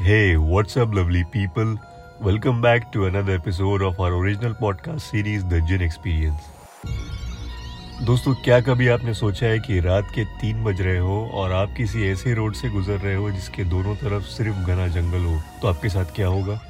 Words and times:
Hey, 0.00 0.38
what's 0.38 0.78
up, 0.78 0.94
lovely 0.94 1.24
people? 1.24 1.78
Welcome 2.20 2.62
back 2.62 2.90
to 2.92 3.04
another 3.04 3.34
episode 3.34 3.82
of 3.82 4.00
our 4.00 4.14
original 4.14 4.54
podcast 4.54 5.02
series, 5.02 5.44
The 5.44 5.60
Gin 5.60 5.82
Experience. 5.82 6.46
दोस्तों 8.02 8.34
क्या 8.44 8.60
कभी 8.60 8.88
आपने 8.88 9.14
सोचा 9.14 9.46
है 9.46 9.58
कि 9.58 9.78
रात 9.80 10.08
के 10.14 10.24
तीन 10.40 10.62
बज 10.64 10.80
रहे 10.80 10.98
हो 10.98 11.18
और 11.32 11.52
आप 11.52 11.74
किसी 11.76 12.08
ऐसे 12.08 12.34
रोड 12.34 12.54
से 12.54 12.68
गुजर 12.68 12.98
रहे 12.98 13.14
हो 13.14 13.30
जिसके 13.30 13.64
दोनों 13.70 13.94
तरफ़ 13.96 14.24
सिर्फ़ 14.26 14.66
घना 14.66 14.86
जंगल 14.94 15.24
हो 15.24 15.38
तो 15.62 15.68
आपके 15.68 15.88
साथ 15.88 16.14
क्या 16.16 16.28
होगा 16.28 16.60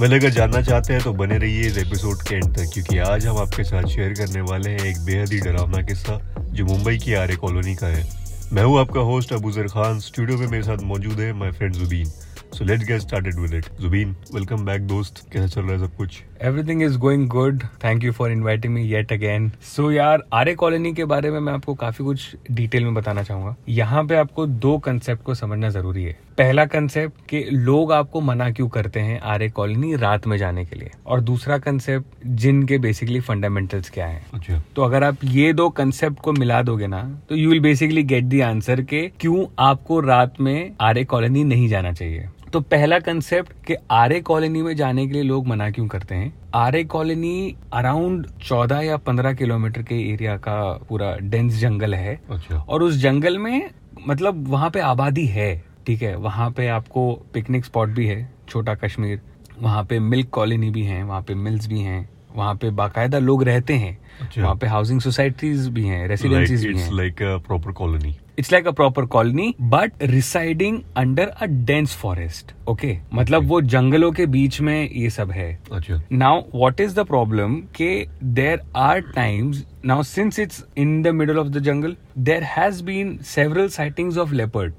वेल 0.00 0.18
अगर 0.18 0.30
जानना 0.30 0.62
चाहते 0.62 0.92
हैं 0.92 1.02
तो 1.02 1.12
बने 1.14 1.38
रहिए 1.38 1.66
इस 1.66 1.78
एपिसोड 1.78 2.22
के 2.28 2.34
एंड 2.34 2.54
तक 2.56 2.70
क्योंकि 2.74 2.98
आज 3.10 3.26
हम 3.26 3.38
आपके 3.38 3.64
साथ 3.64 3.86
शेयर 3.94 4.14
करने 4.14 4.40
वाले 4.50 4.70
हैं 4.70 4.86
एक 4.86 5.04
बेहद 5.06 5.32
ही 5.32 5.40
डरावना 5.40 5.82
किस्सा 5.82 6.20
जो 6.50 6.64
मुंबई 6.66 6.98
की 6.98 7.14
आर्य 7.14 7.36
कॉलोनी 7.36 7.74
का 7.74 7.86
है 7.86 8.04
मैं 8.52 8.62
हूँ 8.64 8.78
आपका 8.78 9.00
होस्ट 9.00 9.32
अबूजर 9.32 9.66
खान। 9.68 9.98
स्टूडियो 10.00 10.38
में 10.38 10.46
मेरे 10.46 10.62
साथ 10.64 10.78
मौजूद 10.84 11.20
है 11.20 11.32
my 11.38 11.50
friend 11.52 11.74
Zubin 11.74 12.06
so 12.54 12.64
let's 12.64 12.84
get 12.84 13.00
started 13.00 13.38
with 13.40 13.52
it 13.54 13.66
Zubin 13.80 14.14
welcome 14.34 14.64
back 14.64 14.86
दोस्त। 14.86 15.22
कैसा 15.32 15.46
चल 15.46 15.60
रहा 15.60 15.72
है 15.72 15.78
सब 15.78 15.94
कुछ? 15.96 16.18
Everything 16.42 16.82
is 16.82 16.96
going 16.98 17.28
good 17.28 17.62
thank 17.84 18.04
you 18.04 18.12
for 18.12 18.30
inviting 18.30 18.74
me 18.74 18.82
yet 18.84 19.12
again 19.12 19.50
so 19.66 19.90
यार, 19.90 20.22
आर्य 20.32 20.54
कॉलोनी 20.54 20.92
के 20.92 21.04
बारे 21.04 21.30
में 21.30 21.38
मैं 21.40 21.52
आपको 21.52 21.74
काफ़ी 21.74 22.04
कुछ 22.04 22.34
डिटेल 22.50 22.84
में 22.84 22.94
बताना 22.94 23.22
चाहूँगा। 23.22 23.54
यहाँ 23.68 24.04
पे 24.04 24.16
आपको 24.16 24.46
दो 24.46 24.76
कंसेप्ट 24.78 25.22
को 25.22 25.34
समझना 25.34 25.68
ज़रूरी 25.70 26.04
है। 26.04 26.18
पहला 26.40 26.64
कंसेप्ट 26.64 27.26
कि 27.28 27.40
लोग 27.52 27.92
आपको 27.92 28.20
मना 28.20 28.50
क्यों 28.50 28.68
करते 28.68 29.00
हैं 29.00 29.20
आर्य 29.20 29.48
कॉलोनी 29.48 29.96
रात 29.96 30.26
में 30.26 30.36
जाने 30.38 30.64
के 30.64 30.76
लिए? 30.76 30.90
और 31.06 31.20
दूसरा 31.20 31.58
कंसेप्ट 31.58 32.26
जिनके 32.26 32.78
बेसिकली 32.78 33.20
फंडामेंटल्स 33.20 33.90
क्या 33.90 34.06
है? 34.06 34.22
अच्छा। 34.34 34.62
तो 34.76 34.82
अगर 34.82 35.04
आप 35.04 35.16
ये 35.24 35.52
दो 35.52 35.68
कंसेप्ट 35.70 36.20
को 36.20 36.32
मिला 36.32 36.62
दोगे 36.62 36.86
ना 36.86 37.02
तो 37.28 37.36
you 37.36 37.50
will 37.50 37.60
basically 37.60 38.02
get 38.02 38.24
the 38.24 38.40
answer 38.40 38.82
के 38.82 39.02
क्यों 39.20 39.44
आपको 39.58 40.00
रात 40.00 40.40
में 40.40 40.72
आर्य 40.80 41.04
कॉलोनी 41.04 41.44
नहीं 41.44 41.68
जाना 41.68 41.92
चाहिए? 41.92 42.28
तो 42.52 42.60
पहला 42.60 42.98
कंसेप्ट 42.98 43.52
कि 43.66 43.76
आर्य 43.90 44.20
कॉलोनी 44.20 44.62
में 44.62 44.74
जाने 44.76 45.06
के 45.06 45.12
लिए 45.12 45.22
लोग 45.22 45.46
मना 45.46 45.70
क्यों 45.70 45.88
करते 45.88 46.14
हैं? 46.14 46.34
आर्य 46.54 46.84
कॉलोनी 46.84 47.56
अराउंड 47.72 48.26
14 48.42 48.80
या 48.80 48.96
15 48.96 49.34
किलोमीटर 49.34 49.82
के 49.82 50.02
एरिया 50.12 50.36
का 50.36 50.60
पूरा 50.88 51.16
डेंस 51.20 51.52
जंगल 51.52 51.94
है। 51.94 52.20
अच्छा। 52.30 52.58
और 52.58 52.82
उस 52.82 52.96
जंगल 52.96 53.38
में 53.38 53.70
मतलब 54.08 54.48
वहाँ 54.48 54.70
पे 54.70 54.80
आबादी 54.80 55.26
है। 55.26 55.69
ठीक 55.86 56.02
है 56.02 56.16
वहाँ 56.16 56.50
पे 56.50 56.68
आपको 56.68 57.12
पिकनिक 57.34 57.64
स्पॉट 57.64 57.88
भी 57.88 58.06
है 58.06 58.32
छोटा 58.48 58.74
कश्मीर। 58.74 59.20
वहाँ 59.62 59.84
पे 59.84 59.98
मिल्क 59.98 60.28
कॉलोनी 60.28 60.70
भी 60.70 60.82
है 60.82 61.02
वहाँ 61.02 61.22
पे 61.22 61.34
मिल्स 61.34 61.66
भी 61.66 61.80
हैं 61.80 62.08
वहाँ 62.36 62.54
पे 62.54 62.70
बाकायदा 62.70 63.18
लोग 63.18 63.44
रहते 63.44 63.74
हैं। 63.74 63.98
अच्छा। 64.20 64.42
वहाँ 64.42 64.56
पे 64.56 64.66
हाउसिंग 64.66 65.00
सोसाइटीज 65.00 65.68
भी 65.68 65.84
हैं 65.84 66.08
रेसिडेंसीज 66.08 66.66
भी 66.66 66.78
हैं। 66.78 66.92
Like 66.92 67.22
a 67.22 67.36
proper 67.36 67.72
colony 67.72 68.16
it's 68.38 68.52
like 68.52 68.66
a 68.66 68.70
proper 68.70 69.04
colony 69.04 69.54
but 69.60 69.92
residing 70.02 70.80
under 70.96 71.28
a 71.28 71.46
dense 71.46 71.96
forest 71.96 72.68
okay 72.68 72.98
मतलब 73.14 73.46
वो 73.46 73.60
जंगलों 73.60 74.12
के 74.12 74.26
बीच 74.26 74.60
में 74.60 74.90
ये 74.90 75.10
सब 75.10 75.30
है। 75.30 75.60
अच्छा। 75.72 76.02
Now 76.12 76.34
what 76.56 76.80
is 76.86 76.94
the 76.98 77.04
problem 77.12 77.56
के 77.74 78.06
there 78.34 78.58
are 78.76 79.00
times 79.00 79.66
now 79.84 80.02
since 80.02 80.38
it's 80.38 80.64
in 80.76 81.02
the 81.02 81.08
middle 81.08 81.38
of 81.38 81.48
the 81.48 81.58
jungle 81.58 81.96
there 82.18 82.42
has 82.42 82.84
been 82.84 83.18
several 83.22 83.68
sightings 83.68 84.18
of 84.18 84.34
अच्छा 84.34 84.72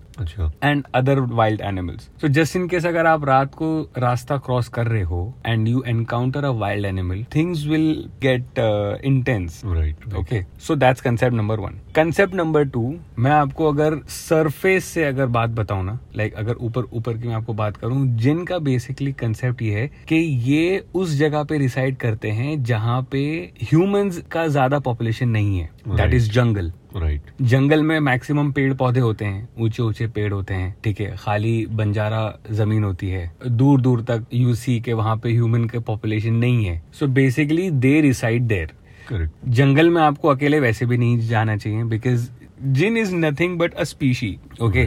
एंड 0.64 0.84
अदर 0.96 1.20
वाइल्ड 1.20 1.62
एनिमल्स 1.62 2.10
तो 2.22 2.28
जस्ट 2.28 2.56
इन 2.56 2.68
केस 2.68 2.86
अगर 2.86 3.06
आप 3.06 3.26
रात 3.26 3.56
को 3.56 3.70
रास्ता 3.98 4.38
क्रॉस 4.38 4.68
कर 4.68 4.88
रहे 4.88 5.02
हो 5.02 5.22
and 5.46 5.68
you 5.68 5.84
encounter 5.88 6.46
a 6.46 6.50
wild 6.60 6.86
animal 6.86 7.24
things 7.36 7.66
will 7.66 8.10
get 8.22 8.60
intense 9.06 9.62
right 9.66 10.14
okay 10.20 10.44
so 10.68 10.76
that's 10.76 11.02
concept 11.02 11.36
number 11.36 11.60
one 11.60 11.80
concept 11.96 12.36
number 12.36 12.66
two 12.68 12.94
मैं 13.20 13.32
आपको 13.32 13.72
अगर 13.72 14.00
सरफेस 14.10 14.86
से 14.86 15.04
अगर 15.04 15.26
बात 15.38 15.50
बताऊँ 15.50 15.86
ना 15.86 15.98
लाइक 16.16 16.36
अगर 16.36 16.56
ऊपर 16.62 16.88
ऊपर 16.94 17.18
की 17.18 17.28
मैं 17.28 17.36
आपको 17.36 17.54
बात 17.54 17.78
करूँ 17.78 18.06
जिनका 18.18 18.60
बेसिकली 18.60 19.12
कंसेप्ट 19.14 19.62
ये 19.62 19.80
है 19.80 19.88
कि 20.08 20.16
ये 20.52 20.84
उस 20.96 21.16
जगह 21.18 21.44
पे 21.44 21.58
रिसाइड 21.58 21.98
करते 21.98 22.31
हैं 22.31 22.64
जहाँ 22.64 23.02
पे 23.12 23.22
ह्यूमंस 23.64 24.22
का 24.31 24.48
ज़्यादा 24.48 24.80
पॉपुलेशन 24.80 25.30
नहीं 25.30 25.60
है. 25.60 25.70
That 25.88 26.14
is 26.14 26.31
jungle 26.31 26.72
right 26.96 27.22
right. 27.22 27.41
जंगल 27.50 27.84
में 27.84 28.00
मैक्सिमम 28.00 28.52
पेड़ 28.52 28.74
पौधे 28.74 29.00
होते 29.00 29.25
हैं 29.25 29.47
ऊँचे 29.59 29.84
ऊँचे 29.84 30.07
पेड़ 30.07 30.31
होते 30.34 30.53
हैं 30.53 30.75
ठीक 30.84 31.00
है 31.02 31.16
खाली 31.18 31.66
बंजारा 31.72 32.24
ज़मीन 32.52 32.84
होती 32.84 33.09
है। 33.09 33.31
दूर 33.47 33.81
दूर 33.81 34.02
तक 34.02 34.25
यूसी 34.34 34.79
के 34.81 34.94
वहाँ 34.94 35.16
पे 35.18 35.31
ह्यूमन 35.31 35.66
के 35.69 35.80
पॉपुलेशन 35.80 36.34
नहीं 36.34 36.66
है। 36.66 36.81
So 36.94 37.07
basically 37.09 37.69
they 37.72 38.00
reside 38.01 38.47
there 38.47 38.72
correct 39.09 39.50
जंगल 39.50 39.90
में 39.90 40.01
आपको 40.01 40.28
अकेले 40.28 40.59
वैसे 40.59 40.85
भी 40.85 40.97
नहीं 40.97 41.19
जाना 41.28 41.57
चाहिए 41.57 41.84
because 41.85 42.30
Jin 42.63 42.97
is 42.97 43.16
nothing 43.16 43.57
but 43.59 43.74
a 43.74 43.84
species 43.84 44.38
okay. 44.62 44.85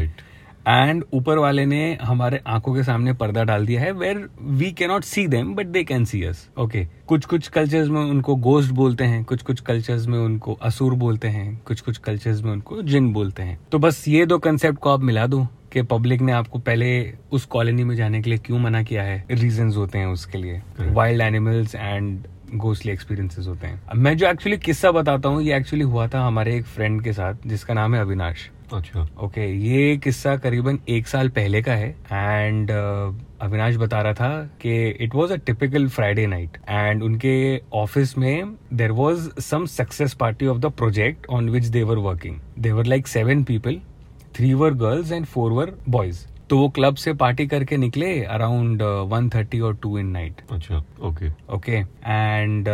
And 0.68 1.04
ऊपर 1.12 1.38
वाले 1.38 1.64
ने 1.66 1.98
हमारे 2.02 2.40
आँखों 2.46 2.74
के 2.74 2.82
सामने 2.82 3.12
पर्दा 3.12 3.42
डाल 3.44 3.66
दिया 3.66 3.80
है 3.80 3.90
where 3.92 4.28
we 4.40 4.70
cannot 4.72 5.04
see 5.04 5.26
them 5.28 5.54
but 5.54 5.66
they 5.66 5.82
can 5.84 6.04
see 6.04 6.22
us 6.22 6.48
okay 6.58 6.84
कुछ 7.06 7.24
कुछ 7.24 7.48
कल्चर्स 7.48 7.88
में 7.88 8.00
उनको 8.00 8.36
गोस्ट 8.36 8.72
बोलते 8.72 9.04
हैं 9.04 9.22
कुछ 9.24 9.42
कुछ 9.42 9.60
कल्चर्स 9.60 10.06
में 10.06 10.18
उनको 10.18 10.54
असुर 10.62 10.94
बोलते 10.94 11.28
हैं 11.28 11.56
कुछ 11.66 11.80
कुछ 11.80 11.98
कल्चर्स 11.98 12.42
में 12.42 12.50
उनको 12.52 12.82
जिन 12.82 13.12
बोलते 13.12 13.42
हैं। 13.42 13.58
तो 13.72 13.78
बस 13.78 14.04
ये 14.08 14.26
दो 14.26 14.38
कंसेप्ट 14.38 14.78
को 14.78 14.90
आप 14.90 15.00
मिला 15.00 15.26
दो 15.26 15.46
कि 15.72 15.82
पब्लिक 15.82 16.20
ने 16.20 16.32
आपको 16.32 16.58
पहले 16.58 16.88
उस 17.32 17.44
कॉलोनी 17.44 17.84
में 17.84 17.94
जाने 17.96 18.22
के 18.22 18.30
लिए 18.30 18.38
क्यों 18.38 18.58
मना 18.58 18.82
किया 18.82 19.02
है 19.02 19.24
रीजन 19.30 19.72
होते 19.72 19.98
हैं 19.98 20.06
उसके 20.06 20.38
लिए। 20.38 20.62
Wild 20.80 21.22
animals 21.22 21.74
and 21.74 22.26
ghostly 22.54 22.92
experiences 22.92 23.46
होते 23.46 23.66
हैं। 23.66 23.80
मैं 23.96 24.16
जो 24.16 24.26
एक्चुअली 24.26 24.58
किस्सा 24.58 24.90
बताता 24.92 25.28
हूँ 25.28 25.42
ये 25.42 25.56
एक्चुअली 25.56 25.84
हुआ 25.84 26.06
था 26.08 26.26
हमारे 26.26 26.56
एक 26.56 26.64
फ्रेंड 26.64 27.02
के 27.04 27.12
साथ 27.12 27.46
जिसका 27.46 27.74
नाम 27.74 27.94
है 27.94 28.00
अविनाश। 28.00 28.48
अच्छा। 28.72 29.00
ओके 29.00 29.40
okay, 29.40 29.62
ये 29.62 29.96
किस्सा 29.96 30.36
करीबन 30.36 30.78
एक 30.88 31.06
साल 31.06 31.28
पहले 31.28 31.60
का 31.62 31.72
है 31.72 31.88
एंड 32.12 32.70
uh, 32.70 33.24
अविनाश 33.40 33.76
बता 33.76 34.00
रहा 34.02 34.12
था 34.14 34.30
कि 34.62 34.88
it 35.00 35.14
was 35.14 35.32
a 35.32 35.36
typical 35.46 35.88
Friday 35.88 36.26
night 36.26 36.56
and 36.68 37.02
उनके 37.02 37.60
ऑफ़िस 37.74 38.16
में 38.18 38.54
there 38.72 38.92
was 38.92 39.28
some 39.40 39.66
success 39.66 40.14
party 40.14 40.46
of 40.46 40.58
the 40.58 40.72
project 40.76 41.26
on 41.30 41.48
which 41.50 41.64
they 41.66 41.82
were 41.82 41.98
working 42.08 42.38
they were 42.58 42.86
like 42.86 43.06
seven 43.06 43.44
people 43.44 43.80
three 44.36 44.54
were 44.54 44.74
girls 44.76 45.12
and 45.12 45.26
four 45.26 45.52
were 45.52 45.74
boys 45.88 46.26
तो 46.50 46.58
वो 46.58 46.68
club 46.68 46.94
से 46.94 47.12
party 47.14 47.46
करके 47.46 47.76
निकले 47.76 48.08
around 48.24 48.82
one 49.08 49.28
thirty 49.28 49.60
और 49.60 49.76
two 49.82 49.98
in 49.98 50.06
night 50.06 50.40
अच्छा 50.50 50.82
okay 51.02 51.30
okay 51.54 51.76
and 52.06 52.66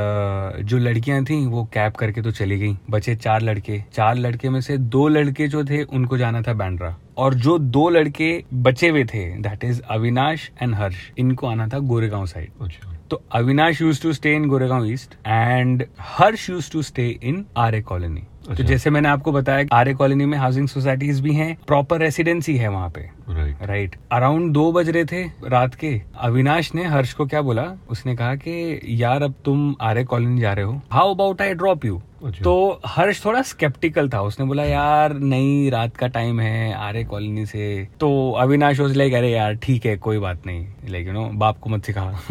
जो 0.65 0.79
लड़कियाँ 0.79 1.23
थी 1.25 1.45
वो 1.47 1.65
कैब 1.75 1.93
करके 1.93 2.23
तो 2.23 2.31
चली 2.31 2.59
गई। 2.59 2.77
बचे 2.91 3.15
चार 3.17 3.43
लड़के। 3.43 3.83
चार 3.93 4.17
लड़के 4.17 4.49
में 4.51 4.61
से 4.61 4.77
दो 4.79 5.07
लड़के 5.09 5.49
जो 5.49 5.65
थे 5.65 5.83
उनको 5.83 6.19
जाना 6.19 6.43
था 6.43 6.53
बैंड्रा 6.53 6.97
और 7.19 7.35
जो 7.35 7.59
दो 7.59 7.89
लड़के 7.91 8.33
बचे 8.55 8.89
हुए 8.89 9.05
थे 9.05 9.25
that 9.43 9.65
is 9.65 9.81
Avinash 9.91 10.51
and 10.63 10.75
Harsh 10.75 11.11
इनको 11.19 11.47
आना 11.47 11.69
था 11.69 11.79
गोरेगांव 11.79 12.27
साइड 12.27 12.51
अच्छा। 12.63 12.97
तो 13.11 13.23
Avinash 13.33 13.81
used 13.83 14.03
to 14.03 14.13
stay 14.13 14.35
in 14.35 14.49
Goregaon 14.49 14.87
east 14.87 15.15
and 15.27 15.85
Harsh 16.01 16.49
used 16.51 16.71
to 16.73 16.83
stay 16.83 17.09
in 17.23 17.45
Aarey 17.57 17.81
colony 17.83 18.23
तो 18.51 18.55
अच्छा। 18.55 18.65
जैसे 18.65 18.91
मैंने 18.91 19.09
आपको 19.09 19.33
बताया 19.33 19.65
आर्य 19.73 19.95
कॉलोनी 19.95 20.25
में 20.25 20.39
हाउसिंग 20.39 20.69
सोसाइटीज 20.69 21.21
भी 21.21 21.35
हैं 21.35 21.57
प्रॉपर 21.67 22.01
रेसिडेंसी 22.01 22.57
है 22.57 22.69
वहाँ 22.69 22.89
पे। 22.91 23.01
राइट 23.29 23.57
राइट 23.63 23.97
अराउंड 24.13 24.53
दो 24.53 24.73
बज 24.73 24.89
रहे 24.89 25.05
थे 25.05 25.23
रात 25.49 25.75
के 25.75 26.03
अविनाश 26.21 26.75
ने 26.75 26.85
हर्ष 26.85 27.13
को 27.13 27.27
क्या 27.27 27.43
बोला? 27.43 27.73
उसने 27.91 28.17
कहा 28.17 28.35
कि 28.35 28.81
यार 28.85 29.23
अब 29.23 29.35
तुम 29.45 29.75
आर्य 29.81 30.05
कॉलोनी 30.05 30.41
जा 30.41 30.53
रहे 30.53 30.65
हो। 30.65 30.81
How 30.93 31.15
about 31.15 31.43
I 31.43 31.55
drop 31.55 31.85
you. 31.85 32.03
तो 32.45 32.81
हर्ष 32.87 33.25
थोड़ा 33.25 33.43
स्केप्टिकल 33.43 34.09
था। 34.09 34.21
उसने 34.21 34.47
बोला 34.47 34.65
यार 34.65 35.13
नहीं 35.13 35.71
रात 35.71 35.97
का 35.97 36.07
टाइम 36.07 36.41
है 36.41 36.73
आर्य 36.75 37.05
कॉलोनी 37.05 37.47
से। 37.47 37.89
तो 38.01 38.31
अविनाश 38.33 38.81
वॉज़ 38.81 38.99
लाइक 38.99 39.15
अरे 39.15 39.31
यार 39.31 39.55
ठीक 39.55 39.87
है 39.87 39.97
कोई 39.97 40.19
बात 40.19 40.47
नहीं। 40.47 40.67
लाइक 40.89 41.07
यू 41.07 41.13
नो 41.13 41.31
बाप 41.35 41.59
को 41.59 41.71
मत 41.71 41.85
सिखा। 41.85 42.21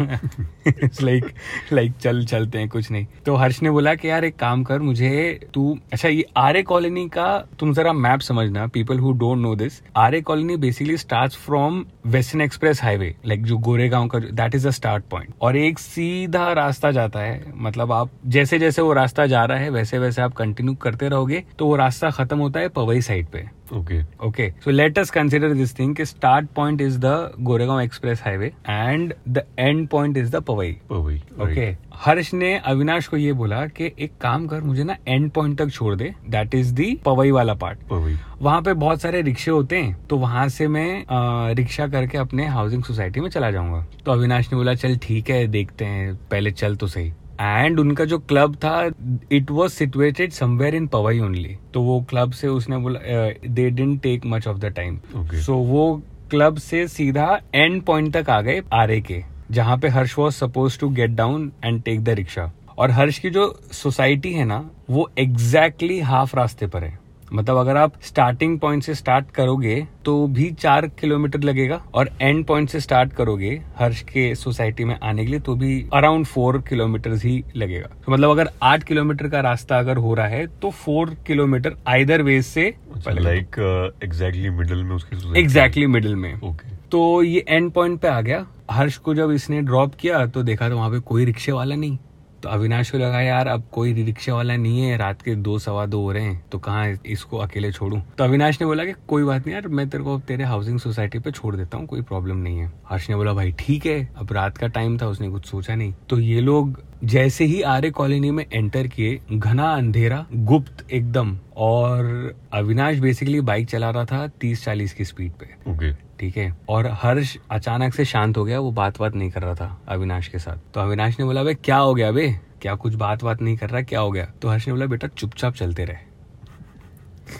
लाइक 1.02 1.24
लाइक 1.72 1.92
चल 1.92 2.24
चलते 2.24 2.58
हैं 2.58 2.68
कुछ 2.68 2.90
नहीं। 2.90 3.06
तो 3.26 3.34
हर्ष 3.34 3.62
ने 3.62 3.70
बोला 3.70 3.94
कि 3.94 4.10
यार 4.10 4.24
एक 4.24 4.36
काम 4.36 4.64
कर 4.64 4.78
मुझे 4.78 5.40
तू 5.54 5.78
अच्छा 5.92 6.08
ये 6.10 6.24
आर्य 6.36 6.62
कॉलोनी 6.62 7.08
का, 7.08 7.26
तुम 7.60 7.72
जरा 7.74 7.92
मैप 7.92 8.20
समझना 8.20 8.66
people 8.66 8.98
who 8.98 9.12
don't 9.12 9.38
know 9.38 9.54
this 9.56 9.80
Aarey 9.96 10.20
colony 10.20 10.56
basically 10.56 10.96
start 10.96 11.32
from 11.36 11.84
western 12.06 12.40
express 12.40 12.82
highway 12.82 13.14
like 13.26 13.44
जो 13.44 13.58
गोरेगांव 13.58 14.08
का 14.08 14.18
that 14.18 14.54
is 14.54 14.66
a 14.68 14.70
start 14.70 15.04
point 15.10 15.34
और 15.42 15.56
एक 15.56 15.78
सीधा 15.78 16.52
रास्ता 16.52 16.90
जाता 16.90 17.20
है 17.20 17.52
मतलब 17.56 17.92
आप 17.92 18.10
जैसे 18.26 18.58
जैसे 18.58 18.82
वो 18.82 18.92
रास्ता 18.92 19.26
जा 19.26 19.44
रहा 19.44 19.58
है 19.58 19.70
वैसे 19.70 19.98
वैसे 19.98 20.22
आप 20.22 20.34
कंटिन्यू 20.34 20.74
करते 20.74 21.08
रहोगे 21.08 21.44
तो 21.58 21.66
वो 21.66 21.76
रास्ता 21.76 22.10
खत्म 22.10 22.38
होता 22.38 22.60
है 22.60 22.68
पवई 22.68 23.00
साइड 23.00 23.26
पे। 23.26 23.44
Okay 23.72 24.00
okay. 24.26 24.46
So 24.64 24.72
let 24.72 24.98
us 25.02 25.10
consider 25.16 25.48
this 25.54 25.72
thing. 25.80 25.94
कि 25.96 26.04
start 26.06 26.48
point 26.58 26.80
is 26.86 26.98
the 27.04 27.14
goregaon 27.48 27.82
express 27.84 28.20
highway 28.20 28.50
and 28.76 29.14
the 29.36 29.44
end 29.66 29.88
point 29.90 30.18
is 30.22 30.32
the 30.34 30.40
pawai 30.50 30.72
Powai 30.90 31.20
okay 31.42 31.66
Harsh 32.04 32.32
ने 32.34 32.54
अविनाश 32.72 33.06
को 33.08 33.16
ये 33.16 33.32
बोला 33.32 33.64
कि 33.66 33.90
एक 33.98 34.12
काम 34.20 34.46
कर 34.48 34.60
मुझे 34.62 34.84
ना 34.84 34.96
एंड 35.08 35.30
पॉइंट 35.30 35.58
तक 35.58 35.70
छोड़ 35.70 35.94
दे 35.94 36.14
दैट 36.30 36.54
इज़ 36.54 36.72
दी 36.74 36.94
पवई 37.04 37.30
वाला 37.30 37.54
पार्ट 37.54 37.78
पवई 37.90 38.16
वहाँ 38.40 38.62
पे 38.62 38.72
बहुत 38.74 39.00
सारे 39.02 39.22
रिक्शे 39.22 39.50
होते 39.50 39.78
हैं 39.78 40.06
तो 40.08 40.16
वहाँ 40.18 40.48
से 40.48 40.68
मैं 40.68 41.54
रिक्शा 41.54 41.86
करके 41.88 42.18
अपने 42.18 42.46
हाउसिंग 42.46 42.84
सोसाइटी 42.84 43.20
में 43.20 43.28
चला 43.30 43.50
जाऊँगा। 43.50 43.84
तो 44.04 44.12
अविनाश 44.12 44.52
ने 44.52 44.56
बोला 44.56 44.74
चल 44.74 44.96
ठीक 45.02 45.30
है 45.30 45.46
देखते 45.46 45.84
हैं 45.84 46.14
पहले 46.30 46.50
चल 46.50 46.76
तो 46.76 46.86
सही। 46.86 47.12
एंड 47.40 47.80
उनका 47.80 48.04
जो 48.04 48.18
क्लब 48.18 48.54
था 48.54 48.90
it 49.32 49.50
was 49.50 49.72
situated 49.72 50.32
somewhere 50.32 50.74
in 50.74 50.86
Powai 50.86 51.20
only 51.20 51.56
तो 51.74 51.82
वो 51.82 52.00
क्लब 52.10 52.32
से 52.32 52.48
उसने 52.48 52.78
बोला 52.78 53.00
they 53.46 53.68
didn't 53.70 54.00
take 54.02 54.26
much 54.26 54.46
of 54.46 54.58
the 54.58 54.72
time 54.76 54.98
so 55.34 55.54
वो 55.54 56.02
क्लब 56.30 56.56
से 56.58 56.86
सीधा 56.88 57.40
एंड 57.54 57.82
पॉइंट 57.82 58.16
तक 58.16 58.30
आ 58.30 58.40
गए 58.40 58.62
आरए 58.72 59.00
के 59.00 59.22
जहाँ 59.50 59.78
पे 59.78 59.88
Harsh 59.88 60.18
was 60.18 60.34
supposed 60.34 60.78
to 60.80 60.88
get 60.88 61.10
down 61.10 61.50
and 61.64 61.82
take 61.82 62.04
the 62.04 62.08
rickshaw 62.08 62.50
और 62.78 62.90
हर्ष 62.90 63.18
की 63.18 63.30
जो 63.30 63.60
सोसाइटी 63.72 64.32
है 64.32 64.44
ना 64.44 64.64
वो 64.90 65.10
एग्जैक्टली 65.18 65.88
exactly 65.88 66.10
हाफ़ 66.10 66.36
रास्ते 66.36 66.66
पर 66.66 66.84
है। 66.84 66.98
मतलब 67.32 67.56
अगर 67.56 67.76
आप 67.76 67.92
स्टार्टिंग 68.02 68.58
पॉइंट 68.60 68.82
से 68.82 68.94
स्टार्ट 68.94 69.30
करोगे 69.30 69.76
तो 70.04 70.26
भी 70.28 70.50
चार 70.52 70.86
किलोमीटर 71.00 71.40
लगेगा। 71.40 71.80
और 71.94 72.10
एंड 72.20 72.44
पॉइंट 72.46 72.68
से 72.70 72.80
स्टार्ट 72.80 73.12
करोगे 73.12 73.50
हर्ष 73.78 74.00
के 74.02 74.34
सोसाइटी 74.34 74.84
में 74.84 74.96
आने 74.98 75.24
के 75.24 75.30
लिए 75.30 75.40
तो 75.40 75.54
भी 75.54 75.84
अराउंड 75.94 76.26
फोर 76.26 76.60
किलोमीटर 76.68 77.14
ही 77.16 77.42
लगेगा। 77.56 77.88
तो 78.06 78.12
मतलब 78.12 78.30
अगर 78.30 78.50
आठ 78.62 78.82
किलोमीटर 78.82 79.28
का 79.28 79.40
रास्ता 79.40 79.78
अगर 79.78 79.96
हो 79.96 80.14
रहा 80.14 80.26
है 80.26 80.46
तो 80.62 80.70
फोर 80.72 81.16
किलोमीटर 81.26 81.76
आइदर 81.88 82.22
वेज 82.22 82.44
से 82.44 82.74
लाइक 83.10 83.58
एग्जैक्टली 84.04 84.50
मिडिल 84.50 84.82
में 84.82 84.94
उसकी 84.96 85.38
एग्जैक्टली 85.40 85.86
मिडिल 85.86 86.16
में। 86.16 86.34
Okay. 86.40 86.78
तो 86.90 87.22
ये 87.22 87.44
एंड 87.48 87.70
पॉइंट 87.72 88.00
पे 88.00 88.08
आ 88.08 88.20
गया। 88.20 88.46
हर्ष 88.70 88.96
को 88.96 89.14
जब 89.14 89.30
इसने 89.30 89.60
ड्रॉप 89.62 89.94
किया 89.94 90.26
तो 90.26 90.42
देखा 90.42 90.68
तो 90.68 90.76
वहाँ 90.76 90.90
पे 90.90 90.98
कोई 91.00 91.24
रिक्शे 91.24 91.52
वाला 91.52 91.74
नहीं। 91.76 91.98
तो 92.42 92.48
अविनाश 92.48 92.90
को 92.90 92.98
लगा, 92.98 93.20
यार, 93.20 93.48
अब 93.48 93.62
कोई 93.72 93.92
रिक्शा 93.92 94.34
वाला 94.34 94.56
नहीं 94.56 94.80
है, 94.80 94.96
रात 94.96 95.22
के 95.22 95.34
दो 95.34 95.58
सवा 95.58 95.86
दो 95.86 96.00
हो 96.00 96.12
रहे 96.12 96.22
हैं 96.22 96.44
तो 96.52 96.58
कहाँ 96.58 96.98
इसको 97.06 97.38
अकेले 97.38 97.72
छोड़ू? 97.72 98.00
तो 98.18 98.24
अविनाश 98.24 98.60
ने 98.60 98.66
बोला 98.66 98.84
कि, 98.84 98.92
कोई 99.08 99.24
बात 99.24 99.46
नहीं 99.46 99.54
यार, 99.54 99.68
मैं 99.68 99.88
तेरे 99.88 100.04
को, 100.04 100.18
तेरे 100.18 100.44
हाउसिंग 100.44 100.78
सोसाइटी 100.78 101.18
पे 101.18 101.30
छोड़ 101.30 101.56
देता 101.56 101.78
हूँ, 101.78 101.86
कोई 101.86 102.02
प्रॉब्लम 102.02 102.36
नहीं 102.36 102.58
है। 102.58 102.72
हर्ष 102.88 103.10
ने 103.10 103.16
बोला, 103.16 103.32
भाई, 103.32 103.52
ठीक 103.58 103.86
है, 103.86 104.08
अब 104.16 104.32
रात 104.32 104.58
का 104.58 104.66
टाइम 104.66 104.98
था, 104.98 105.06
उसने 105.06 105.30
कुछ 105.30 105.46
सोचा 105.46 105.74
नहीं। 105.74 105.94
तो 106.08 106.18
ये 106.18 106.40
लोग 106.40 106.89
जैसे 107.04 107.44
ही 107.44 107.62
आर्य 107.62 107.90
कॉलोनी 107.90 108.30
में 108.30 108.46
एंटर 108.52 108.86
किए 108.86 109.20
घना 109.32 109.74
अंधेरा 109.74 110.26
गुप्त 110.34 110.90
एकदम 110.92 111.38
और 111.56 112.34
अविनाश 112.52 112.98
बेसिकली 112.98 113.40
बाइक 113.40 113.68
चला 113.68 113.90
रहा 113.90 114.04
था 114.04 114.26
तीस 114.26 114.64
चालीस 114.64 114.92
की 114.92 115.04
स्पीड 115.04 115.32
पे। 115.32 115.54
Okay. 115.74 116.18
ठीक 116.20 116.36
है? 116.36 116.56
और 116.68 116.86
हर्ष 116.86 117.36
अचानक 117.50 117.94
से 117.94 118.04
शांत 118.04 118.36
हो 118.36 118.44
गया 118.44 118.60
वो 118.60 118.70
बात 118.70 119.00
बात 119.00 119.14
नहीं 119.14 119.30
कर 119.30 119.42
रहा 119.42 119.54
था 119.54 119.82
अविनाश 119.88 120.28
के 120.28 120.38
साथ। 120.38 120.56
तो 120.74 120.80
अविनाश 120.80 121.18
ने 121.18 121.24
बोला 121.24 121.44
भाई 121.44 121.54
क्या 121.54 121.76
हो 121.76 121.94
गया 121.94 122.10
बे? 122.10 122.40
क्या 122.62 122.74
कुछ 122.74 122.94
बात 122.94 123.24
बात 123.24 123.42
नहीं 123.42 123.56
कर 123.56 123.70
रहा? 123.70 123.82
क्या 123.82 124.00
हो 124.00 124.10
गया? 124.10 124.24
तो 124.42 124.48
हर्ष 124.48 124.66
ने 124.66 124.72
बोला 124.72 124.86
बेटा 124.86 125.08
चुपचाप 125.08 125.54
चलते 125.54 125.84
रहे। 125.84 125.98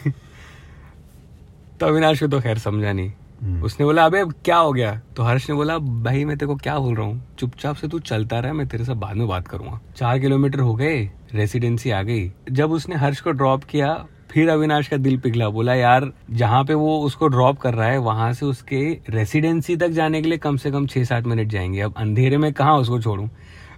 तो 1.79 1.85
अविनाश 1.85 2.19
को 2.19 2.27
तो 2.27 2.41
खैर 2.41 2.57
समझा 2.57 2.93
नहीं। 2.93 3.11
उसने 3.41 3.85
बोला 3.85 4.05
अबे 4.05 4.23
क्या 4.45 4.57
हो 4.57 4.71
गया? 4.73 4.93
तो 5.15 5.23
हर्ष 5.23 5.49
ने 5.49 5.55
बोला 5.55 5.77
भाई 5.77 6.23
मैं 6.25 6.37
तेरे 6.37 6.47
को 6.47 6.55
क्या 6.55 6.77
बोल 6.79 6.95
रहा 6.95 7.05
हूँ? 7.05 7.21
चुपचाप 7.39 7.75
से 7.75 7.87
तू 7.87 7.99
चलता 7.99 8.39
रहा 8.39 8.53
मैं 8.53 8.67
तेरे 8.67 8.85
से 8.85 8.93
बाद 8.93 9.15
में 9.15 9.27
बात 9.27 9.47
करूँगा। 9.47 9.79
चार 9.95 10.19
किलोमीटर 10.19 10.59
हो 10.59 10.75
गए 10.75 10.99
रेसिडेंसी 11.33 11.91
आ 11.91 12.01
गई। 12.01 12.31
जब 12.51 12.71
उसने 12.71 12.95
हर्ष 12.95 13.21
को 13.21 13.31
ड्रॉप 13.31 13.63
किया 13.63 13.93
फिर 14.31 14.49
अविनाश 14.49 14.87
का 14.87 14.97
दिल 14.97 15.17
पिघला 15.17 15.49
बोला 15.49 15.73
यार 15.73 16.11
जहाँ 16.31 16.63
पे 16.63 16.73
वो 16.73 16.97
उसको 16.99 17.27
ड्रॉप 17.27 17.57
कर 17.57 17.73
रहा 17.73 17.87
है 17.87 17.97
वहाँ 17.97 18.31
से 18.33 18.45
उसके 18.45 18.81
रेसिडेंसी 19.09 19.75
तक 19.75 19.87
जाने 19.87 20.21
के 20.21 20.29
लिए 20.29 20.37
कम 20.37 20.57
से 20.57 20.71
कम 20.71 20.87
छह 20.87 21.03
सात 21.03 21.23
मिनट 21.23 21.47
जाएँगे। 21.47 21.81
अब 21.81 21.93
अंधेरे 21.97 22.37
में 22.37 22.51
कहा 22.53 22.75
उसको 22.75 23.01
छोड़ू? 23.01 23.29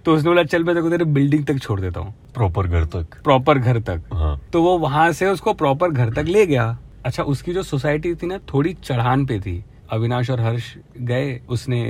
तो 0.04 0.14
उसने 0.14 0.30
बोला 0.30 0.42
चल 0.42 0.64
मैं 0.64 0.74
तेरे 0.74 0.82
को 0.82 0.90
तेरे 0.90 1.04
बिल्डिंग 1.04 1.44
तक 1.46 1.58
छोड़ 1.58 1.80
देता 1.80 2.00
हूँ। 2.00 2.14
प्रॉपर 2.34 2.66
घर 2.66 2.84
तक? 2.84 3.22
प्रॉपर 3.24 3.58
घर 3.58 3.80
तक। 3.80 4.02
हाँ। 4.12 4.40
तो 4.52 4.62
वो 4.62 4.78
वहाँ 4.78 5.12
से 5.12 5.26
उसको 5.26 5.52
प्रॉपर 5.54 5.90
घर 5.90 6.12
तक 6.12 6.24
ले 6.28 6.46
गया। 6.46 6.78
अच्छा 7.04 7.22
उसकी 7.22 7.52
जो 7.52 7.62
सोसाइटी 7.62 8.14
थी 8.14 8.26
ना 8.26 8.38
थोड़ी 8.52 8.72
चढ़ान 8.84 9.24
पे 9.26 9.38
थी। 9.40 9.62
अविनाश 9.92 10.30
और 10.30 10.40
हर्ष 10.40 10.74
गए 10.98 11.40
उसने 11.48 11.80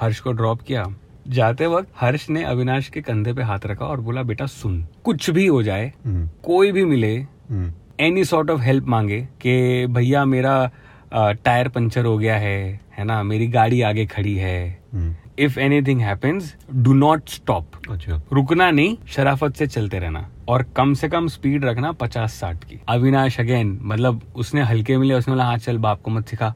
हर्ष 0.00 0.20
को 0.20 0.32
ड्रॉप 0.32 0.60
किया। 0.60 0.84
जाते 1.28 1.66
वक्त 1.66 1.88
हर्ष 2.00 2.28
ने 2.30 2.42
अविनाश 2.44 2.88
के 2.88 3.00
कंधे 3.02 3.32
पे 3.32 3.42
हाथ 3.42 3.66
रखा 3.66 3.84
और 3.84 4.00
बोला 4.00 4.22
बेटा 4.22 4.46
सुन 4.46 4.84
कुछ 5.04 5.28
भी 5.30 5.46
हो 5.46 5.62
जाए 5.62 5.92
हम्म, 6.06 6.28
कोई 6.44 6.72
भी 6.72 6.84
मिले 6.84 7.14
एनी 8.06 8.24
सॉर्ट 8.24 8.50
ऑफ़ 8.50 8.60
हेल्प 8.60 8.86
मांगे 8.88 9.20
कि 9.40 9.86
भैया 9.90 10.24
मेरा 10.24 10.54
टायर 11.14 11.68
पंचर 11.68 12.04
हो 12.04 12.16
गया 12.18 12.36
है 12.38 12.80
है 12.98 13.04
ना? 13.04 13.22
मेरी 13.22 13.46
गाड़ी 13.48 13.80
आगे 13.82 14.04
खड़ी 14.06 14.34
है। 14.36 14.78
हम्म, 14.92 15.14
if 15.38 15.58
anything 15.60 16.00
happens 16.00 16.54
do 16.74 16.92
not 16.94 17.28
stop 17.28 17.72
रुकना 18.32 18.70
नहीं 18.70 18.96
शराफत 19.08 19.56
से 19.56 19.66
चलते 19.66 19.98
रहना 19.98 20.28
और 20.48 20.62
कम 20.76 20.92
से 20.94 21.08
कम 21.08 21.28
स्पीड 21.28 21.64
रखना 21.64 21.90
पचास 21.92 22.34
साठ 22.34 22.64
की। 22.64 22.80
अविनाश 22.88 23.38
अगेन 23.40 23.78
मतलब 23.82 24.20
उसने 24.36 24.62
हल्के 24.62 24.96
मिले 24.98 25.14
उसने 25.14 25.32
बोला 25.34 25.44
हाँ 25.44 25.56
चल 25.58 25.78
बाप 25.78 26.02
को 26.02 26.10
मत 26.10 26.28
सिखा। 26.28 26.54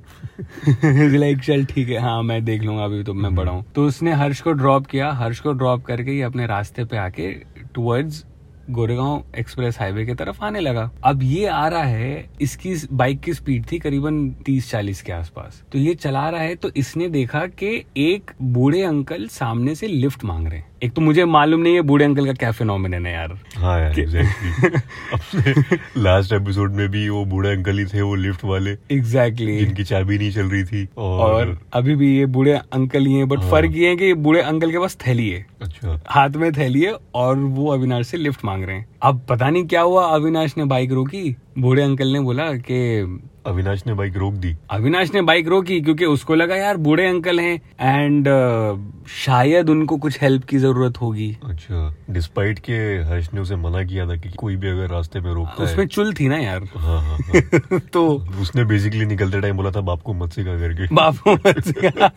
लाइक 0.76 1.38
चल 1.38 1.64
ठीक 1.64 1.88
है 1.88 1.98
हाँ 1.98 2.22
मैं 2.22 2.44
देख 2.44 2.62
लूँगा 2.62 2.84
अभी 2.84 3.02
तो 3.04 3.14
मैं 3.14 3.34
बड़ा 3.34 3.52
हूँ। 3.52 3.64
तो 3.74 3.86
उसने 3.86 4.12
हर्ष 4.12 4.40
को 4.40 4.52
ड्रॉप 4.52 4.86
किया। 4.86 5.10
हर्ष 5.12 5.40
को 5.40 5.52
ड्रॉप 5.52 5.84
करके 5.84 6.16
ये 6.16 6.22
अपने 6.22 6.46
रास्ते 6.46 6.84
पे 6.84 6.96
आके 6.96 7.32
टुवर्ड्स 7.74 8.24
गोरेगांव 8.70 9.22
एक्सप्रेस 9.38 9.78
हाईवे 9.80 10.04
की 10.06 10.14
तरफ़ 10.14 10.44
आने 10.44 10.60
लगा। 10.60 10.90
अब 11.04 11.22
ये 11.22 11.46
आ 11.46 11.66
रहा 11.68 11.82
है 11.82 12.28
इसकी 12.40 12.74
बाइक 12.92 13.20
की 13.20 13.34
स्पीड 13.34 13.64
थी 13.72 13.78
करीबन 13.78 14.28
30-40 14.46 15.02
के 15.02 15.12
आसपास। 15.12 15.62
तो 15.72 15.78
ये 15.78 15.94
चला 15.96 16.28
रहा 16.30 16.40
है 16.40 16.54
तो 16.54 16.70
इसने 16.76 17.08
देखा 17.10 17.46
कि 17.54 17.84
एक 17.98 18.30
बूढ़े 18.42 18.82
अंकल 18.82 19.26
सामने 19.30 19.74
से 19.74 19.86
लिफ्ट 19.86 20.24
मांग 20.24 20.46
रहे 20.48 20.58
हैं। 20.58 20.68
एक 20.82 20.92
तो 20.92 21.00
मुझे 21.02 21.24
मालूम 21.26 21.60
नहीं 21.60 21.74
है 21.74 21.80
बूढ़े 21.82 22.04
अंकल 22.04 22.26
का 22.26 22.32
क्या 22.32 22.50
फिनोमिनन 22.52 23.06
है 23.06 23.12
यार। 23.12 23.32
हाँ 23.56 23.78
यार 23.80 23.98
एग्जैक्टली 24.00 25.78
लास्ट 25.96 26.32
एपिसोड 26.32 26.74
में 26.74 26.88
भी 26.88 27.08
वो 27.08 27.24
बूढ़े 27.24 27.50
अंकल 27.50 27.78
ही 27.78 27.84
थे 27.84 28.02
वो 28.02 28.14
लिफ्ट 28.14 28.44
वाले। 28.44 28.70
Exactly 28.70 29.46
exactly. 29.46 29.66
जिनकी 29.66 29.84
चाबी 29.84 30.18
नहीं 30.18 30.30
चल 30.32 30.46
रही 30.46 30.64
थी 30.64 30.88
और, 30.96 31.20
और 31.20 31.58
अभी 31.72 31.94
भी 31.94 32.16
ये 32.18 32.26
बूढ़े 32.28 32.52
अंकल 32.52 33.06
ही 33.06 33.14
हैं 33.14 33.28
बट 33.28 33.38
हाँ। 33.38 33.50
फ़र्क 33.50 33.76
ये 33.76 33.88
है 33.88 33.96
कि 33.96 34.12
बूढ़े 34.16 34.40
अंकल 34.42 34.70
के 34.70 34.78
पास 34.78 34.96
थैली 35.06 35.28
है। 35.30 35.44
अच्छा। 35.62 36.00
हाथ 36.08 36.36
में 36.36 36.50
थैली 36.52 36.82
है 36.82 36.94
और 37.14 37.36
वो 37.36 37.66
अविनाश 37.72 38.06
से 38.06 38.16
लिफ्ट 38.16 38.44
मांग 38.44 38.59
रहे 38.64 38.76
हैं। 38.76 38.88
अब 39.02 39.26
पता 39.28 39.50
नहीं 39.50 39.66
क्या 39.66 39.80
हुआ, 39.80 40.06
अविनाश 40.06 40.56
ने 40.58 40.64
बाइक 40.64 40.92
रोकी। 40.92 41.36
बूढ़े 41.58 41.82
अंकल 41.82 42.08
ने 42.08 42.20
बोला 42.20 42.52
कि 42.52 43.02
अविनाश 43.46 43.82
ने 43.86 43.94
बाइक 43.94 44.16
रोक 44.16 44.34
दी। 44.34 44.56
अविनाश 44.70 45.14
ने 45.14 45.22
बाइक 45.22 45.48
रोकी 45.48 45.80
क्योंकि 45.80 46.04
उसको 46.04 46.34
लगा 46.34 46.56
यार 46.56 46.76
बूढ़े 46.76 47.06
अंकल 47.06 47.40
हैं 47.40 47.60
एंड 47.80 48.28
uh, 48.28 49.08
शायद 49.10 49.70
उनको 49.70 49.96
कुछ 49.96 50.20
हेल्प 50.22 50.44
की 50.44 50.58
ज़रूरत 50.58 51.00
होगी। 51.00 51.36
अच्छा 51.44 51.94
डिस्पाइट 52.10 52.58
के 52.58 52.72
हर्ष 53.08 53.32
ने 53.34 53.40
उसे 53.40 53.56
मना 53.56 53.82
किया 53.84 54.06
था 54.08 54.16
कि 54.16 54.28
कोई 54.28 54.56
भी 54.56 54.68
अगर 54.68 54.88
रास्ते 54.88 55.20
में 55.20 55.32
रोकता 55.32 55.64
उसमें 55.64 55.84
है 55.84 55.86
चुल 55.86 56.12
थी 56.14 56.28
ना 56.28 56.36
यार। 56.36 56.68
हाँ 56.76 57.00
हाँ 57.02 57.18
हाँ। 57.18 57.80
तो 57.92 58.06
उसने 58.40 58.64
बेसिकली 58.64 59.06
निकलते 59.06 59.40
टाइम 59.40 59.56
बोला 59.56 59.70
था 59.70 59.80
बाप 59.80 60.02
को 60.02 60.14
मत 60.14 60.32
सिखा 60.32 60.58
करके। 60.58 60.86
बापू 60.94 61.36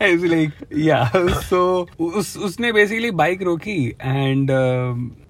इसलिए 0.05 0.51
या 0.85 1.11
सो 1.15 1.87
उस 1.99 2.37
उसने 2.37 2.71
बेसिकली 2.71 3.11
बाइक 3.11 3.41
रोकी 3.41 3.95
एंड 4.01 4.51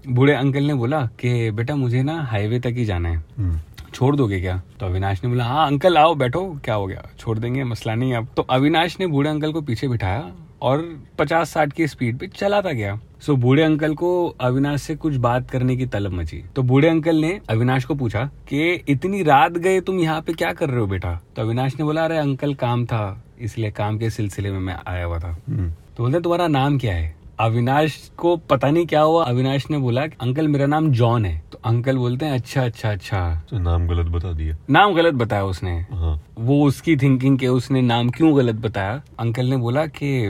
बूढ़े 0.09 0.33
अंकल 0.33 0.63
ने 0.63 0.73
बोला 0.73 1.01
कि 1.19 1.51
बेटा 1.51 1.75
मुझे 1.75 2.03
ना 2.03 2.21
हाईवे 2.21 2.59
तक 2.59 2.73
ही 2.75 2.85
जाना 2.85 3.09
है। 3.09 3.23
हम्म, 3.37 3.59
छोड़ 3.93 4.15
दोगे 4.15 4.39
क्या? 4.39 4.61
तो 4.79 4.85
अविनाश 4.85 5.23
ने 5.23 5.29
बोला 5.29 5.43
हाँ 5.43 5.67
अंकल 5.67 5.97
आओ 5.97 6.15
बैठो 6.15 6.59
क्या 6.65 6.75
हो 6.75 6.87
गया? 6.87 7.07
छोड़ 7.19 7.37
देंगे 7.39 7.63
मसला 7.63 7.95
नहीं 7.95 8.13
अब। 8.13 8.27
तो 8.37 8.41
अविनाश 8.41 8.97
ने 8.99 9.07
बूढ़े 9.07 9.29
अंकल 9.29 9.51
को 9.51 9.61
पीछे 9.61 9.87
बिठाया 9.87 10.31
और 10.61 11.03
पचास 11.19 11.49
साठ 11.49 11.73
की 11.73 11.87
स्पीड 11.87 12.17
पे 12.17 12.27
चलाता 12.27 12.71
गया। 12.71 12.99
सो 13.21 13.33
so, 13.33 13.39
बूढ़े 13.39 13.63
अंकल 13.63 13.93
को 13.93 14.27
अविनाश 14.41 14.81
से 14.81 14.95
कुछ 14.95 15.15
बात 15.15 15.49
करने 15.49 15.75
की 15.77 15.85
तलब 15.85 16.11
मची। 16.11 16.43
तो 16.55 16.63
बूढ़े 16.63 16.89
अंकल 16.89 17.15
ने 17.15 17.39
अविनाश 17.49 17.85
को 17.85 17.95
पूछा 17.95 18.25
कि 18.49 18.73
इतनी 18.73 19.23
रात 19.23 19.51
गए 19.51 19.81
तुम 19.81 19.99
यहाँ 19.99 20.21
पे 20.21 20.33
क्या 20.33 20.53
कर 20.53 20.69
रहे 20.69 20.79
हो 20.79 20.87
बेटा? 20.87 21.19
तो 21.35 21.41
अविनाश 21.41 21.75
ने 21.79 21.83
बोला 21.83 22.05
अरे 22.05 22.17
अंकल 22.17 22.53
काम 22.53 22.85
था 22.85 23.23
इसलिए 23.39 23.71
काम 23.71 23.97
के 23.97 24.09
सिलसिले 24.09 24.51
में 24.51 24.59
मैं 24.59 24.77
आया 24.87 25.05
हुआ 25.05 25.19
था। 25.19 25.37
हम्म, 25.49 25.69
तो 25.69 26.03
बोलते 26.03 26.19
तुम्हारा 26.19 26.47
नाम 26.47 26.77
क्या 26.77 26.95
है? 26.95 27.22
अविनाश 27.39 28.11
को 28.17 28.37
पता 28.37 28.69
नहीं 28.71 28.85
क्या 28.85 29.01
हुआ। 29.01 29.23
अविनाश 29.25 29.65
ने 29.71 29.77
बोला 29.77 30.01
अंकल 30.01 30.47
मेरा 30.47 30.65
नाम 30.65 30.91
जॉन 30.91 31.25
है। 31.25 31.43
तो 31.51 31.59
अंकल 31.65 31.97
बोलते 31.97 32.25
हैं 32.25 32.33
अच्छा 32.33 32.65
अच्छा 32.65 32.91
अच्छा। 32.91 33.41
तो 33.49 33.59
नाम 33.59 33.87
गलत 33.87 34.05
बता 34.05 34.33
दिया। 34.33 34.55
नाम 34.69 34.93
गलत 34.93 35.13
बताया 35.13 35.43
उसने। 35.43 35.71
हाँ। 35.91 36.21
वो 36.39 36.63
उसकी 36.65 36.97
थिंकिंग 36.97 37.39
के 37.39 37.47
उसने 37.47 37.81
नाम 37.81 38.09
क्यों 38.09 38.37
गलत 38.37 38.55
बताया? 38.55 39.01
अंकल 39.19 39.45
ने 39.45 39.57
बोला 39.57 39.85
कि 39.85 40.25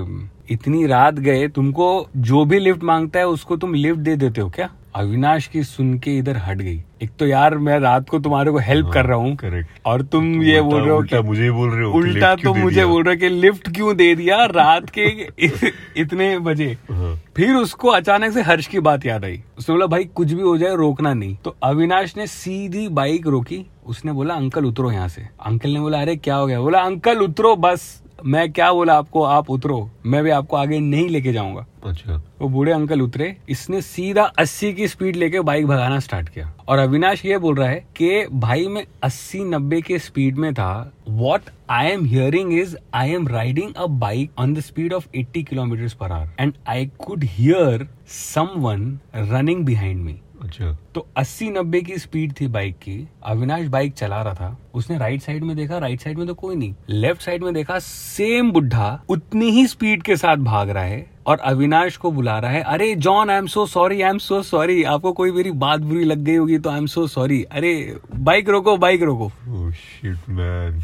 इतनी 0.50 0.86
रात 0.88 1.14
गए 1.14 1.48
तुमको 1.48 2.08
जो 2.18 2.46
भी 2.46 2.60
लिफ्ट 2.60 2.84
माँगता 2.84 3.20
है 3.20 3.28
उसको 3.28 3.58
तुम 3.58 3.74
लिफ्ट 3.74 4.00
दे 4.00 4.16
देते 4.16 4.42
हो 4.42 4.50
क्या? 4.50 4.70
अविनाश 4.96 5.48
की 5.48 5.64
सुन 5.64 6.00
के 6.00 6.18
इधर 6.18 6.38
हट 6.38 6.58
गई। 6.58 6.84
एक 7.04 7.10
तो 7.20 7.28
यार 7.28 7.58
मैं 7.58 7.80
रात 7.80 8.10
को 8.10 8.20
तुम्हारे 8.20 8.52
को 8.52 8.58
हेल्प 8.58 8.86
हाँ, 8.86 8.94
कर 8.94 9.06
रहा 9.06 9.18
हूँ 9.18 9.36
करेक्ट 9.36 9.70
और 9.86 10.02
तुम 10.02 10.44
ये 10.44 10.62
बोल 10.62 10.82
रहे 10.82 10.90
हो 10.90 10.98
उल्टा 10.98 11.22
कि 11.22 11.28
मुझे 11.28 11.52
बोल 11.52 11.70
रहे 11.70 11.86
हो 11.86 11.92
उल्टा 11.94 12.36
क्यों 12.36 12.52
तो 12.52 12.58
दे 12.58 12.64
मुझे 12.64 12.86
बोल 12.86 13.04
रहे 13.04 13.16
हो 13.16 13.20
कि 13.20 13.30
लिफ्ट 13.30 13.76
क्यों 13.76 13.96
दे 13.96 14.16
दिया? 14.16 14.46
रात 14.46 14.90
के 14.90 15.06
इत- 15.40 15.70
इतने 15.98 16.40
बजे। 16.40 16.78
हाँ, 16.92 17.22
फिर 17.36 17.54
उसको 17.54 17.88
अचानक 17.88 18.34
से 18.34 18.42
हर्ष 18.42 18.68
की 18.68 18.80
बात 18.80 19.06
याद 19.06 19.26
आई। 19.26 19.44
उसने 19.60 19.76
बोला 19.76 19.86
भाई 19.86 20.04
कुछ 20.04 20.32
भी 20.32 20.42
हो 20.42 20.58
जाए 20.58 20.76
रोकना 20.76 21.14
नहीं। 21.14 21.36
तो 21.36 21.56
अविनाश 21.64 22.18
ने 22.18 22.28
सीधी 22.28 22.88
बाइक 22.88 23.28
रोकी। 23.28 23.66
उसने 23.86 24.12
बोला 24.12 24.34
अंकल 24.34 24.66
उतरो 24.66 24.92
यहाँ 24.92 25.08
से। 25.08 25.22
अंकल 25.46 25.70
ने 25.70 25.80
बोला 25.80 26.02
अरे 26.02 26.16
क्या 26.16 26.36
हो 26.36 26.48
गया? 26.48 26.60
बोला 26.62 26.80
अंकल 26.80 27.18
उतरो 27.18 27.56
बस। 27.56 28.03
मैं 28.26 28.52
क्या 28.52 28.72
बोला 28.74 28.94
आपको 28.94 29.24
आप 29.24 29.50
उतरो 29.50 29.90
मैं 30.06 30.24
भी 30.24 30.30
आपको 30.30 30.58
आगे 30.58 30.80
नहीं 30.80 31.10
लेके 31.10 31.34
जाऊँगा। 31.34 31.66
अच्छा। 31.86 32.22
वो 32.42 32.50
बूढ़े 32.50 32.72
अंकल 32.72 33.02
उतरे 33.02 33.36
इसने 33.50 33.82
सीधा 33.82 34.32
80 34.40 34.74
की 34.74 34.88
स्पीड 34.88 35.16
लेके 35.16 35.40
बाइक 35.40 35.68
भगाना 35.68 36.00
स्टार्ट 36.00 36.30
किया। 36.30 36.54
और 36.68 36.80
अविनाश 36.80 37.26
ये 37.26 37.38
बोल 37.38 37.56
रहा 37.56 37.70
है 37.70 37.86
कि 37.96 38.26
भाई 38.34 38.68
मैं 38.68 38.86
80 39.06 39.44
90 39.52 39.82
के 39.82 40.00
स्पीड 40.00 40.38
में 40.38 40.54
था 40.54 40.92
what 41.10 41.50
I 41.70 41.92
am 41.92 42.06
hearing 42.06 42.54
is 42.54 42.76
I 42.94 43.10
am 43.10 43.28
riding 43.28 43.74
a 43.74 43.86
bike 43.86 44.40
on 44.40 44.54
the 44.54 44.60
speed 44.60 44.94
of 44.94 45.08
80 45.18 45.44
kilometre 45.44 45.96
per 46.00 46.12
hour 46.12 46.32
and 46.40 46.54
I 46.68 46.86
could 46.98 47.24
hear 47.24 47.88
someone 48.08 49.00
running 49.16 49.66
behind 49.66 50.04
me 50.04 50.20
अच्छा। 50.44 50.78
तो 50.96 51.06
80 51.18 51.50
90 51.52 51.82
की 51.84 51.98
स्पीड 51.98 52.34
थी 52.42 52.48
बाइक 52.48 52.76
की। 52.76 53.08
अविनाश 53.26 53.68
बाइक 53.68 53.94
चला 53.94 54.22
रहा 54.22 54.34
था। 54.34 54.58
उसने 54.74 54.98
राइट 54.98 55.22
साइड 55.22 55.44
में 55.44 55.56
देखा 55.56 55.78
राइट 55.78 56.02
साइड 56.02 56.18
में 56.18 56.28
तो 56.28 56.34
कोई 56.34 56.56
नहीं। 56.56 56.74
लेफ़्ट 56.90 57.22
साइड 57.22 57.44
में 57.44 57.54
देखा 57.54 57.80
सेम 57.80 58.52
बुढ़ा 58.52 59.04
उतनी 59.10 59.50
ही 59.50 59.66
स्पीड 59.68 60.04
के 60.04 60.16
साथ 60.16 60.38
भाग 60.38 60.70
रहा 60.70 60.84
है 60.84 61.06
और 61.28 61.40
अविनाश 61.40 61.98
को 61.98 62.12
बुला 62.12 62.38
रहा 62.40 62.52
है 62.52 62.62
अरे 62.62 62.96
John 62.96 63.30
I 63.30 63.38
am 63.38 63.48
so 63.48 63.66
sorry 63.66 64.02
I 64.02 64.10
am 64.10 64.18
so 64.18 64.42
sorry 64.44 64.84
आपको 64.84 65.14
कोई 65.14 65.32
मेरी 65.32 65.52
बात 65.52 65.80
बुरी 65.80 66.04
लग 66.04 66.18
गई 66.18 66.36
होगी 66.36 66.58
तो 66.58 66.70
आई 66.70 66.78
एम 66.78 66.86
सो 66.86 67.08
सॉरी 67.08 67.44
अरे 67.44 67.74
बाइक 68.16 68.50
रोको 68.50 68.78
बाइक 68.78 69.04
रोको। 69.04 69.72
Shit 69.72 70.30
man 70.30 70.84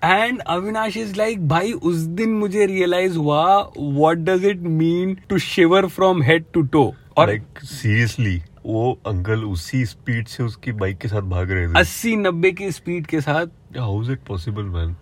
and 0.03 0.39
Avinash 0.39 0.97
is 0.97 1.15
like 1.15 1.47
भाई 1.47 1.71
उस 1.71 1.95
दिन 1.95 2.33
मुझे 2.33 2.65
रियलाइज़ 2.65 3.17
हुआ 3.17 3.71
what 3.77 4.17
does 4.17 4.45
it 4.45 4.57
mean 4.57 5.17
to 5.29 5.37
shiver 5.37 5.87
from 5.87 6.21
head 6.23 6.45
to 6.53 6.61
toe 6.61 6.93
और 7.17 7.37
सीरियसली 7.63 8.41
वो 8.65 8.91
अंकल 9.07 9.43
उसी 9.43 9.85
स्पीड 9.85 10.27
से 10.27 10.43
उसकी 10.43 10.71
बाइक 10.71 10.97
के 10.97 11.07
साथ 11.07 11.21
भाग 11.21 11.51
रहे 11.51 11.67
थे। 11.67 11.79
अस्सी 11.79 12.15
नब्बे 12.15 12.51
की 12.51 12.71
स्पीड 12.71 13.05
के 13.07 13.21
साथ 13.21 13.47
how 13.79 14.03
is 14.03 14.11
it 14.11 14.19
possible 14.27 14.63
man 14.63 14.95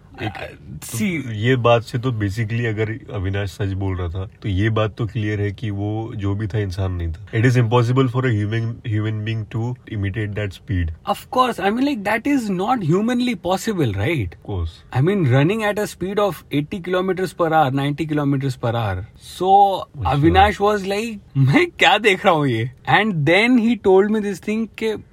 see 0.83 1.23
ये 1.47 1.55
बात 1.55 1.83
से 1.83 1.97
तो 1.97 2.11
बेसिकली 2.11 2.65
अगर 2.65 2.99
अविनाश 3.13 3.49
सच 3.51 3.67
बोल 3.67 3.97
रहा 3.97 4.09
था 4.09 4.29
तो 4.41 4.49
ये 4.49 4.69
बात 4.69 4.95
तो 4.95 5.05
क्लियर 5.05 5.41
है 5.41 5.51
कि 5.51 5.69
वो 5.69 6.11
जो 6.15 6.35
भी 6.35 6.47
था 6.47 6.59
इंसान 6.59 6.91
नहीं 6.91 7.11
था। 7.13 7.27
It 7.33 7.45
is 7.45 7.59
impossible 7.59 8.07
for 8.07 8.27
human 8.27 9.23
being 9.25 9.45
to 9.51 9.75
imitate 9.91 10.29
that 10.29 10.53
speed 10.53 10.91
of 11.07 11.61
I 11.61 11.69
mean 11.69 11.85
like 11.85 12.03
that 12.03 12.27
is 12.27 12.51
not 12.51 12.83
humanly 12.83 13.35
possible 13.35 13.93
right 13.93 14.35
course 14.43 14.83
I 14.95 15.01
mean 15.01 15.27
running 15.27 15.63
at 15.63 15.79
a 15.79 15.85
speed 15.85 16.19
of 16.19 16.43
80 16.55 16.83
kilometre 16.83 17.27
per 17.39 17.53
hour 17.53 17.91
90 17.91 18.05
kilometre 18.05 18.49
per 18.61 18.75
hour 18.75 19.05
so 19.17 19.73
Avinash 20.05 20.61
was 20.61 20.87
like 20.87 21.21
मैं 21.37 21.71
क्या 21.71 21.97
देख 21.97 22.25
रहा 22.25 22.35
हूँ 22.35 22.47
ये? 22.47 22.71
And 22.89 23.13
then 23.13 23.59
he 23.59 23.75
told 23.75 24.11
me 24.11 24.19
this 24.19 24.47
thing 24.47 24.67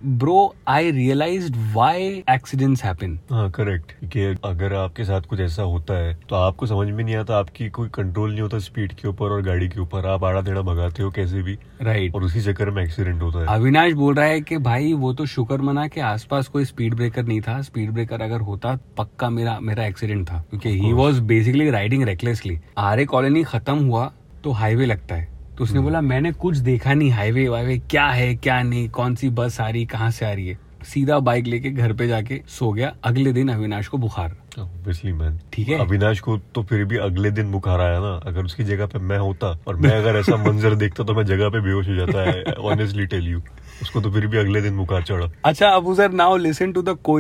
bro 0.04 0.54
I 0.68 0.90
realise 0.90 1.52
why 1.74 2.22
accidents 2.30 2.84
happen 2.84 3.18
हाँ 3.42 3.50
correct 3.50 3.92
कि 4.04 4.24
अगर 4.44 4.72
आपके 4.74 5.04
साथ 5.04 5.20
कुछ 5.20 5.40
ऐसा 5.40 5.62
होता 5.62 5.94
है 5.94 6.14
तो 6.28 6.36
आपको 6.36 6.66
समझ 6.66 6.86
में 6.88 7.02
नहीं 7.04 7.14
आता 7.16 7.38
आपकी 7.38 7.68
कोई 7.68 7.88
कंट्रोल 7.88 8.30
नहीं 8.30 8.40
होता 8.40 8.58
स्पीड 8.58 8.92
के 8.92 9.08
ऊपर 9.08 9.26
और 9.26 9.42
गाड़ी 9.42 9.68
के 9.68 9.80
ऊपर। 9.80 10.06
आप 10.06 10.24
आड़ा 10.24 10.40
टेढ़ा 10.40 10.60
भगाते 10.60 11.02
हो 11.02 11.10
कैसे 11.10 11.42
भी। 11.42 11.56
Right. 11.56 12.14
और 12.14 12.24
उसी 12.24 12.40
चक्कर 12.40 12.70
में 12.70 12.82
एक्सीडेंट 12.84 13.22
होता 13.22 13.38
है। 13.38 13.46
अविनाश 13.46 13.92
बोल 13.92 14.14
रहा 14.14 14.26
है 14.26 14.40
कि 14.40 14.58
भाई 14.58 14.92
वो 14.92 15.12
तो 15.12 15.26
शुक्र 15.26 15.60
मना 15.62 15.88
के 15.88 16.00
आसपास 16.00 16.48
कोई 16.48 16.64
स्पीड 16.64 16.94
ब्रेकर 16.94 17.24
नहीं 17.24 17.40
था। 17.40 17.60
स्पीड 17.62 17.90
ब्रेकर 17.90 18.22
अगर 18.22 18.40
होता 18.40 18.78
पक्का 18.98 19.30
मेरा 19.30 19.58
मेरा 19.60 19.86
एक्सीडेंट 19.86 20.26
था। 20.28 20.44
क्योंकि 20.50 20.78
he 20.80 20.92
was 20.92 21.20
basically 21.22 21.70
riding 21.70 22.04
recklessly 22.04 22.58
Aarey 22.78 23.04
colony 23.04 23.44
खत्म 23.44 23.78
हुआ 23.78 24.10
तो 24.44 24.50
हाईवे 24.52 24.86
लगता 24.86 25.14
है। 25.14 25.28
तो 25.58 25.64
उसने 25.64 25.80
बोला 25.80 26.00
मैंने 26.00 26.32
कुछ 26.32 26.56
देखा 26.56 26.94
नहीं 26.94 27.10
हाईवे 27.10 27.48
वाईवे 27.48 27.78
क्या 27.90 28.06
है 28.06 28.34
क्या 28.34 28.62
नहीं 28.62 28.88
कौन 28.88 29.14
सी 29.14 29.28
बस 29.30 29.60
आ 29.60 29.68
रही 29.68 29.84
कहाँ 29.86 30.10
से 30.10 30.26
आ 30.26 30.32
रही 30.32 30.48
है? 30.48 30.58
सीधा 30.84 31.18
बाइक 31.18 31.46
लेके 31.46 31.70
घर 31.70 31.92
पे 31.92 32.08
जाके 32.08 32.40
सो 32.48 32.72
गया। 32.72 32.96
अगले 33.04 33.32
दिन 33.32 33.48
अविनाश 33.48 33.88
को 33.88 33.98
बुखार। 33.98 34.41
ऑब्वियसली 34.58 35.12
मैन 35.12 35.38
ठीक 35.52 35.68
है। 35.68 35.78
अविनाश 35.78 36.20
को 36.20 36.36
तो 36.54 36.62
फिर 36.62 36.84
भी 36.84 36.96
अगले 37.00 37.30
दिन 37.30 37.50
बुखार 37.52 37.80
आया 37.80 37.98
ना। 38.00 38.14
अगर 38.26 38.44
उसकी 38.44 38.64
जगह 38.64 38.86
पे 38.86 38.98
मैं 39.00 39.18
होता 39.18 39.56
और 39.68 39.76
मैं 39.76 39.90
अगर 39.92 40.18
ऐसा 40.18 40.36
मंजर 40.44 40.74
देखता 40.74 41.04
तो 41.04 41.14
मैं 41.14 41.24
जगह 41.26 41.48
पे 41.48 41.60
बेहोश 41.60 41.88
हो 41.88 41.94
जाता 41.94 42.30
है 42.30 42.42
ऑनेस्टली 42.70 43.06
टेल 43.06 43.28
यू 43.28 43.42
उसको 43.82 44.00
तो 44.00 44.10
फिर 44.12 44.26
भी 44.26 44.38
अगले 44.38 44.60
दिन 44.62 44.76
बुखार 44.76 45.02
चढ़ा। 45.02 45.30
अच्छा 45.44 45.68
अब 45.68 45.94
sir 45.94 46.10
now 46.12 46.36
listen 46.36 46.72
to 46.72 46.82
the 46.82 46.96
को 47.04 47.18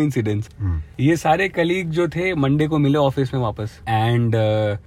ये 1.00 1.16
सारे 1.16 1.48
कलीग 1.48 1.90
जो 1.90 2.06
थे 2.08 2.34
मंडे 2.34 2.66
को 2.68 2.78
मिले 2.78 2.98
ऑफ़िस 2.98 3.32
में 3.34 3.40
वापस। 3.40 3.78
एंड 3.88 4.34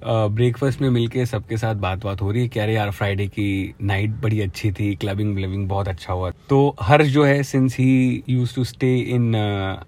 ब्रेकफास्ट 0.06 0.82
में 0.82 0.90
मिलके 0.90 1.26
सबके 1.26 1.58
साथ 1.58 1.76
बात 1.78 2.04
बात 2.06 2.22
हो 2.22 2.32
रही 2.32 2.42
है 2.42 2.48
कह 2.48 2.66
रहे 2.66 2.76
यार 2.76 2.92
फ्राइडे 2.92 3.28
की 3.28 3.74
नाइट 3.82 4.12
बड़ी 4.22 4.40
अच्छी 4.42 4.72
थी 4.72 4.94
क्लबिंग 4.96 5.34
व्लबिंग 5.36 5.68
बहुत 5.70 5.88
अच्छा 5.88 6.14
हुआ। 6.14 6.30
तो 6.50 6.76
हर्ष 6.82 7.08
जो 7.08 7.26
है 7.26 7.42
since 7.44 7.76
he 7.76 8.24
used 8.30 8.56
to 8.56 8.64
stay 8.64 8.96
in 8.98 9.36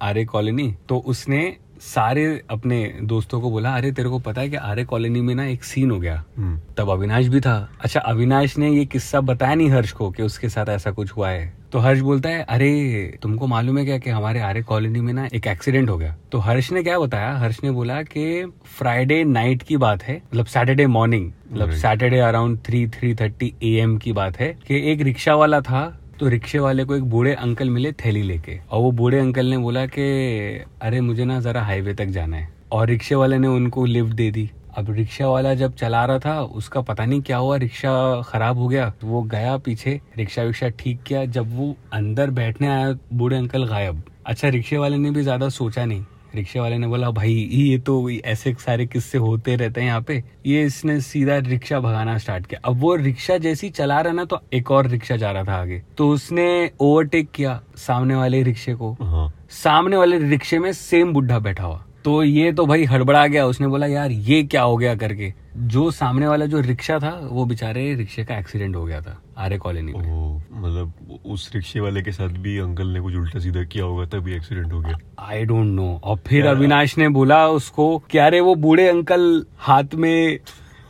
Aarey 0.02 0.26
colony 0.26 0.74
तो 0.90 0.98
उसने 1.08 1.42
सारे 1.82 2.26
अपने 2.50 2.84
दोस्तों 3.04 3.42
को 3.42 3.50
बोला 3.52 3.76
अरे 3.76 3.92
तेरे 3.92 4.10
को 4.10 4.20
पता 4.20 4.42
है 4.42 4.50
कि 4.50 4.56
आर्य 4.56 4.84
कॉलोनी 4.86 5.22
में 5.22 5.34
ना 5.36 5.46
एक 5.46 5.64
सीन 5.64 5.92
हो 5.92 6.00
गया। 6.00 6.24
हम्म, 6.38 6.60
तब 6.78 6.90
अविनाश 6.90 7.28
भी 7.28 7.42
था। 7.42 7.70
अच्छा 7.82 8.00
अविनाश 8.00 8.58
ने 8.58 8.70
ये 8.70 8.86
किस्सा 8.86 9.22
बताया 9.22 9.56
नहीं 9.56 9.70
हर्ष 9.70 9.92
को 9.92 10.10
कि 10.12 10.24
उसके 10.24 10.50
साथ 10.50 10.70
ऐसा 10.70 10.92
कुछ 10.92 11.12
हुआ 11.12 11.30
है। 11.30 11.54
तो 11.72 11.80
हर्ष 11.80 12.00
बोलता 12.00 12.30
है 12.30 12.44
अरे 12.44 13.20
तुमको 13.22 13.48
मालूम 13.48 13.78
है 13.78 13.86
क्या 13.86 13.98
कि 13.98 14.10
हमारे 14.10 14.40
आर्य 14.40 14.62
कॉलोनी 14.62 15.02
में 15.02 15.14
ना 15.14 15.28
एक 15.34 15.48
एक्सीडेंट 15.48 15.90
हो 15.90 15.98
गया? 15.98 16.16
तो 16.32 16.38
हर्ष 16.38 16.72
ने 16.72 16.84
क्या 16.84 17.00
बताया? 17.00 17.38
हर्ष 17.38 17.60
ने 17.64 17.72
बोला 17.72 18.02
कि 18.04 18.54
फ्राइडे 18.78 19.24
नाइट 19.24 19.64
की 19.64 19.78
बात 19.78 20.04
है 20.04 20.16
मतलब 20.16 20.46
सैटरडे 20.46 20.88
मॉर्निंग 20.88 21.32
मतलब 21.52 21.72
Saturday 21.72 22.20
around 22.20 22.60
three 22.60 22.88
three 22.88 23.14
thirty 23.16 23.54
A 23.64 23.76
M 23.76 23.98
की 23.98 24.14
बात 24.14 24.40
है 24.40 24.56
कि 24.68 24.92
एक 24.92 25.02
रिक्शा 25.02 25.36
वाला 25.36 25.62
था 25.62 26.00
तो 26.20 26.28
रिक्शे 26.28 26.60
वाले 26.60 26.84
को 26.84 26.96
एक 26.96 27.04
बूढ़े 27.04 27.34
अंकल 27.34 27.70
मिले 27.70 27.92
थैली 27.92 28.22
लेके। 28.22 28.60
और 28.72 28.82
वो 28.82 28.92
बूढ़े 28.92 29.20
अंकल 29.20 29.46
ने 29.46 29.58
बोला 29.58 29.86
कि, 29.86 30.02
अरे, 30.82 31.02
मुझे 31.02 31.26
ना 31.26 31.40
जरा 31.40 31.62
हाईवे 31.64 31.94
तक 31.94 32.06
जाना 32.06 32.38
है। 32.38 32.50
और 32.72 32.88
रिक्शे 32.88 33.16
वाले 33.16 33.38
ने 33.38 33.48
उनको 33.48 33.86
लिफ्ट 33.86 34.14
दे 34.14 34.32
दी। 34.32 34.52
अब 34.78 34.92
रिक्शा 34.92 35.28
वाला 35.28 35.54
जब 35.54 35.76
चला 35.76 36.06
रहा 36.06 36.20
था, 36.20 36.42
उसका 36.42 36.82
पता 36.82 37.06
नहीं 37.06 37.22
क्या 37.22 37.38
हुआ, 37.38 37.58
रिक्शा 37.58 38.22
खराब 38.22 38.58
हो 38.58 38.68
गया। 38.68 38.90
तो 38.90 39.08
वो 39.08 39.22
गया 39.22 39.58
पीछे, 39.58 40.02
रिक्शा 40.18 40.44
विक्शा 40.44 40.70
ठीक 40.70 41.04
किया। 41.04 41.26
जब 41.26 41.58
वो 41.58 41.76
अंदर 41.94 42.30
बैठने 42.30 42.68
आया, 42.68 42.98
बूढ़े 43.14 43.38
अंकल 43.38 43.66
गायब। 43.66 44.04
अच्छा 44.26 44.48
रिक्शे 44.48 44.78
वाले 44.78 44.98
ने 44.98 45.12
भी 45.12 45.22
ज़्यादा 45.22 45.50
सोचा 45.50 45.86
नहीं। 45.86 46.06
रिक्शे 46.38 46.60
वाले 46.60 46.78
ने 46.78 46.88
बोला 46.88 47.10
भाई 47.12 47.34
ये 47.52 47.78
तो 47.80 48.10
ऐसे 48.10 48.54
सारे 48.60 48.86
किस्से 48.86 49.18
होते 49.18 49.56
रहते 49.56 49.82
हैं 49.82 49.88
यहाँ 49.88 50.02
पे। 50.02 50.24
ये 50.46 50.64
इसने 50.66 51.00
सीधा 51.02 51.38
रिक्शा 51.38 51.80
भगाना 51.80 52.18
स्टार्ट 52.18 52.46
किया। 52.46 52.60
अब 52.66 52.80
वो 52.80 52.96
रिक्शा 52.96 53.38
जैसी 53.38 53.70
चला 53.72 54.00
रहा 54.02 54.14
ना 54.14 54.26
तो 54.26 54.42
एक 54.54 54.72
और 54.72 54.88
रिक्शा 54.88 55.16
जा 55.16 55.32
रहा 55.32 55.44
था 55.44 55.56
आगे। 55.56 55.82
तो 55.98 56.10
उसने 56.10 56.48
ओवरटेक 56.80 57.32
किया 57.32 57.60
सामने 57.78 58.16
वाले 58.16 58.42
रिक्शे 58.44 58.74
को। 58.74 58.92
हाँ। 59.02 59.32
सामने 59.54 59.98
वाले 59.98 60.18
रिक्शे 60.20 60.60
में 60.60 60.72
सेम 60.74 61.14
बुढ़ा 61.14 61.40
बैठा 61.40 61.64
हुआ। 61.64 61.84
तो 62.04 62.22
ये 62.24 62.52
तो 62.52 62.66
भाई 62.66 62.84
हड़बड़ा 62.86 63.26
गया। 63.28 63.46
उसने 63.46 63.68
बोला 63.68 63.88
यार 63.88 64.12
ये 64.12 64.44
क्या 64.44 64.62
हो 64.62 64.78
गया 64.78 64.96
करके? 64.96 65.34
जो 65.60 65.92
सामने 65.92 66.28
वाला 66.28 66.46
जो 66.46 66.60
रिक्शा 66.60 67.00
था 67.00 67.20
वो 67.24 67.46
बेचारे 67.46 67.94
रिक्शे 67.96 68.26
का 68.26 68.38
एक्सीडेंट 68.38 68.76
हो 68.76 68.86
गया 68.86 69.02
था 69.02 69.22
आर्य 69.38 69.58
कॉलोनी 69.58 69.94
में। 69.94 70.42
मतलब 70.54 71.20
उस 71.26 71.52
रिक्शे 71.56 71.80
वाले 71.80 72.02
के 72.02 72.12
साथ 72.12 72.30
भी 72.30 72.58
अंकल 72.58 72.88
ने 72.88 73.00
कुछ 73.00 73.16
उल्टा 73.16 73.40
सीधा 73.40 73.64
किया 73.64 73.86
होगा 73.86 74.06
तभी 74.06 74.34
एक्सीडेंट 74.34 74.74
हो 74.74 74.80
गया। 74.80 74.98
आई 75.20 75.46
डोंट 75.46 75.68
नो 75.68 76.02
और 76.04 76.18
फिर 76.28 76.46
अविनाश 76.46 76.98
ने 76.98 77.10
बोला 77.10 77.48
उसको 77.48 78.04
कि 78.12 78.18
अरे 78.18 78.40
वो 78.40 78.56
बूढ़े 78.56 78.88
अंकल 78.88 79.46
हाथ 79.58 79.96
में 79.96 80.40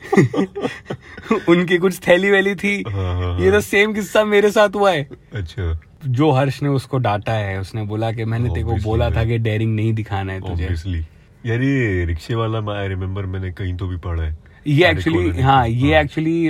उनकी 1.49 1.77
कुछ 1.77 1.99
थैली 2.07 2.31
वैली 2.31 2.55
थी? 2.55 2.83
हाँ, 2.87 3.13
हाँ, 3.15 3.39
ये 3.39 3.51
तो 3.51 3.61
सेम 3.61 3.93
किस्सा 3.93 4.25
मेरे 4.25 4.51
साथ 4.51 4.69
हुआ 4.69 4.91
है। 4.91 5.09
अच्छा। 5.33 5.79
जो 6.07 6.31
हर्ष 6.31 6.61
ने 6.63 6.69
उसको 6.69 6.97
डांटा 6.97 7.33
है 7.33 7.59
उसने 7.59 7.83
बोला 7.83 8.11
कि 8.11 8.25
मैंने 8.25 8.49
तेरे 8.49 8.63
को 8.63 8.75
बोला 8.75 9.09
था. 9.11 9.25
कि 9.25 9.37
डेयरिंग 9.37 9.75
नहीं 9.75 9.93
दिखाना 9.93 10.33
है 10.33 10.41
तुझे। 10.41 10.99
यार 11.45 11.61
ये 11.61 12.05
रिक्शे 12.05 12.35
वाला 12.35 12.61
मैं 12.61 12.73
आई 12.73 12.87
रिमेम्बर 12.87 13.25
मैंने 13.25 13.51
कहीं 13.51 13.75
तो 13.77 13.87
भी 13.87 13.97
पढ़ा 13.97 14.23
है। 14.23 14.46
ये 14.67 14.89
एक्चुअली 14.89 15.41
हाँ 15.41 15.67
ये 15.67 15.99
एक्चुअली 15.99 16.49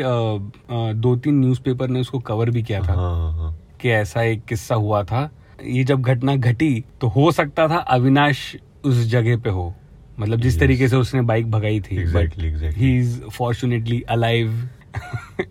दो 1.01 1.15
तीन 1.15 1.39
न्यूज़पेपर 1.39 1.88
ने 1.88 2.00
उसको 2.00 2.19
कवर 2.19 2.50
भी 2.50 2.63
किया 2.63 2.79
हाँ 2.79 2.88
था 2.88 2.93
हाँ 2.93 3.31
हाँ 3.33 3.57
कि 3.81 3.89
ऐसा 3.89 4.21
एक 4.24 4.45
किस्सा 4.45 4.75
हुआ 4.75 5.03
था। 5.03 5.29
ये 5.63 5.83
जब 5.83 6.01
घटना 6.01 6.36
घटी 6.36 6.83
तो 7.01 7.07
हो 7.07 7.31
सकता 7.31 7.67
था 7.67 7.77
अविनाश 7.95 8.55
उस 8.86 9.03
जगह 9.05 9.38
पे 9.38 9.50
हो। 9.50 9.74
मतलब 10.19 10.39
जिस 10.39 10.53
Yes. 10.53 10.59
तरीके 10.59 10.88
से 10.88 10.95
उसने 10.95 11.21
बाइक 11.21 11.51
भगाई 11.51 11.79
थी 11.81 12.03
exactly. 12.03 12.74
He 12.77 12.97
is 12.97 13.19
fortunately 13.33 14.01
alive 14.09 14.69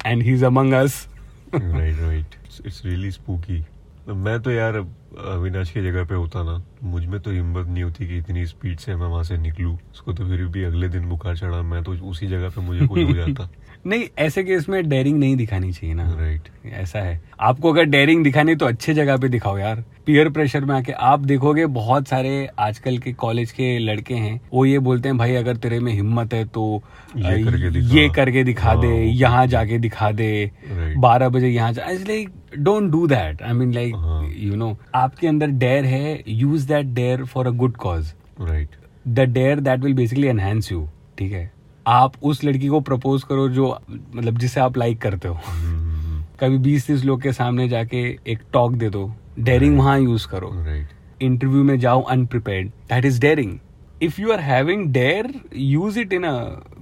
and 0.06 0.22
he 0.22 0.32
is 0.32 0.44
among 0.44 0.72
us 0.72 1.06
right 1.54 2.00
right 2.00 2.34
it's 2.66 2.82
really 2.84 3.10
spooky 3.10 3.64
मैं 4.08 4.40
तो 4.42 4.50
यार 4.50 4.80
अविनाश 5.16 5.70
की 5.70 5.82
जगह 5.82 6.04
पे 6.04 6.14
होता 6.14 6.42
ना 6.42 6.62
मुझमें 6.84 7.18
तो 7.20 7.30
हिम्मत 7.30 7.66
नहीं 7.66 7.82
होती 7.82 8.06
कि 8.06 8.16
इतनी 8.18 8.44
स्पीड 8.46 8.78
से 8.78 8.96
मैं 8.96 9.06
वहाँ 9.06 9.22
से 9.24 9.36
निकलूं। 9.38 9.76
उसको 9.92 10.12
तो 10.12 10.26
फिर 10.28 10.44
भी 10.46 10.64
अगले 10.64 10.88
दिन 10.88 11.08
बुखार 11.08 11.36
चढ़ा 11.36 11.62
मैं 11.62 11.82
तो 11.82 11.92
उसी 12.10 12.26
जगह 12.26 12.48
पे 12.48 12.60
मुझे 12.60 12.86
कुछ 12.86 12.98
हो 12.98 13.12
जाता। 13.12 13.48
नहीं 13.86 14.04
ऐसे 14.18 14.42
केस 14.44 14.68
में 14.68 14.88
डेयरिंग 14.88 15.18
नहीं 15.18 15.36
दिखानी 15.36 15.72
चाहिए 15.72 15.94
ना। 15.94 16.04
राइट 16.20 16.48
ऐसा 16.66 16.98
है। 16.98 17.20
आपको 17.40 17.72
अगर 17.72 17.84
डेयरिंग 17.84 18.24
दिखानी 18.24 18.54
तो 18.56 18.66
अच्छे 18.66 18.94
जगह 18.94 19.16
पे 19.16 19.28
दिखाओ 19.28 19.58
यार। 19.58 19.84
पीयर 20.06 20.28
प्रेशर 20.28 20.64
में 20.64 20.74
आके 20.74 20.92
आप 20.92 21.20
देखोगे 21.20 21.66
बहुत 21.76 22.08
सारे 22.08 22.48
आजकल 22.58 22.98
के 22.98 23.12
कॉलेज 23.12 23.52
के 23.52 23.78
लड़के 23.78 24.14
हैं 24.14 24.40
वो 24.52 24.64
ये 24.64 24.78
बोलते 24.78 25.08
हैं 25.08 25.18
भाई 25.18 25.34
अगर 25.34 25.56
तेरे 25.56 25.78
में 25.80 25.92
हिम्मत 25.92 26.34
है 26.34 26.44
तो 26.46 26.82
ये 27.16 27.42
करके 27.44 27.70
दिखा। 27.70 27.94
ये 27.96 28.08
करके 28.08 28.44
दिखा 28.44 28.74
दे 28.74 28.86
हाँ, 28.86 28.96
यहाँ 28.96 29.46
जाके 29.46 29.78
दिखा 29.78 30.10
दे 30.12 30.50
बारह 30.98 31.28
बजे 31.28 31.48
यहाँ 31.48 31.72
जा 31.72 31.86
like 31.90 32.30
don't 32.58 32.90
do 32.90 33.06
that 33.06 33.42
I 33.42 33.52
mean 33.52 33.72
like. 33.74 34.34
You 34.38 34.56
know 34.56 34.76
आपके 35.06 35.26
अंदर 35.26 35.50
डेयर 35.58 35.84
है 35.84 36.22
use 36.28 36.68
that 36.68 36.86
dare 36.94 37.24
for 37.24 37.46
a 37.46 37.50
good 37.56 37.76
cause 37.78 38.12
right 38.40 38.76
the 39.08 39.28
dare 39.32 39.60
that 39.60 39.80
will 39.80 39.94
basically 39.94 40.26
enhance 40.28 40.72
you 40.72 40.88
ठीक 41.18 41.32
है? 41.32 41.50
आप 41.86 42.12
उस 42.22 42.42
लड़की 42.44 42.68
को 42.68 42.80
प्रपोज 42.82 43.22
करो 43.24 43.48
जो 43.48 43.66
मतलब 44.14 44.38
जिसे 44.38 44.60
आप 44.60 44.76
लाइक 44.78 45.00
करते 45.00 45.28
हो। 45.28 45.34
हम्म, 45.46 46.22
कभी 46.40 46.58
बीस 46.58 46.86
तीस 46.86 47.04
लोग 47.04 47.22
के 47.22 47.32
सामने 47.32 47.68
जाके 47.68 47.98
एक 48.26 48.40
टॉक 48.52 48.72
दे 48.74 48.88
दो 48.90 49.10
डेयरिंग 49.38 49.78
वहाँ 49.78 49.98
यूज़ 50.00 50.26
करो। 50.28 50.50
राइट 50.64 51.22
इंटरव्यू 51.22 51.62
में 51.64 51.78
जाओ 51.80 52.02
unprepared 52.02 52.68
that 52.90 53.04
is 53.04 53.20
daring 53.20 53.58
if 54.02 54.20
you 54.20 54.32
are 54.32 54.40
having 54.40 54.84
dare 54.92 55.32
use 55.56 55.98
it 56.00 56.12
in 56.12 56.24
a 56.24 56.34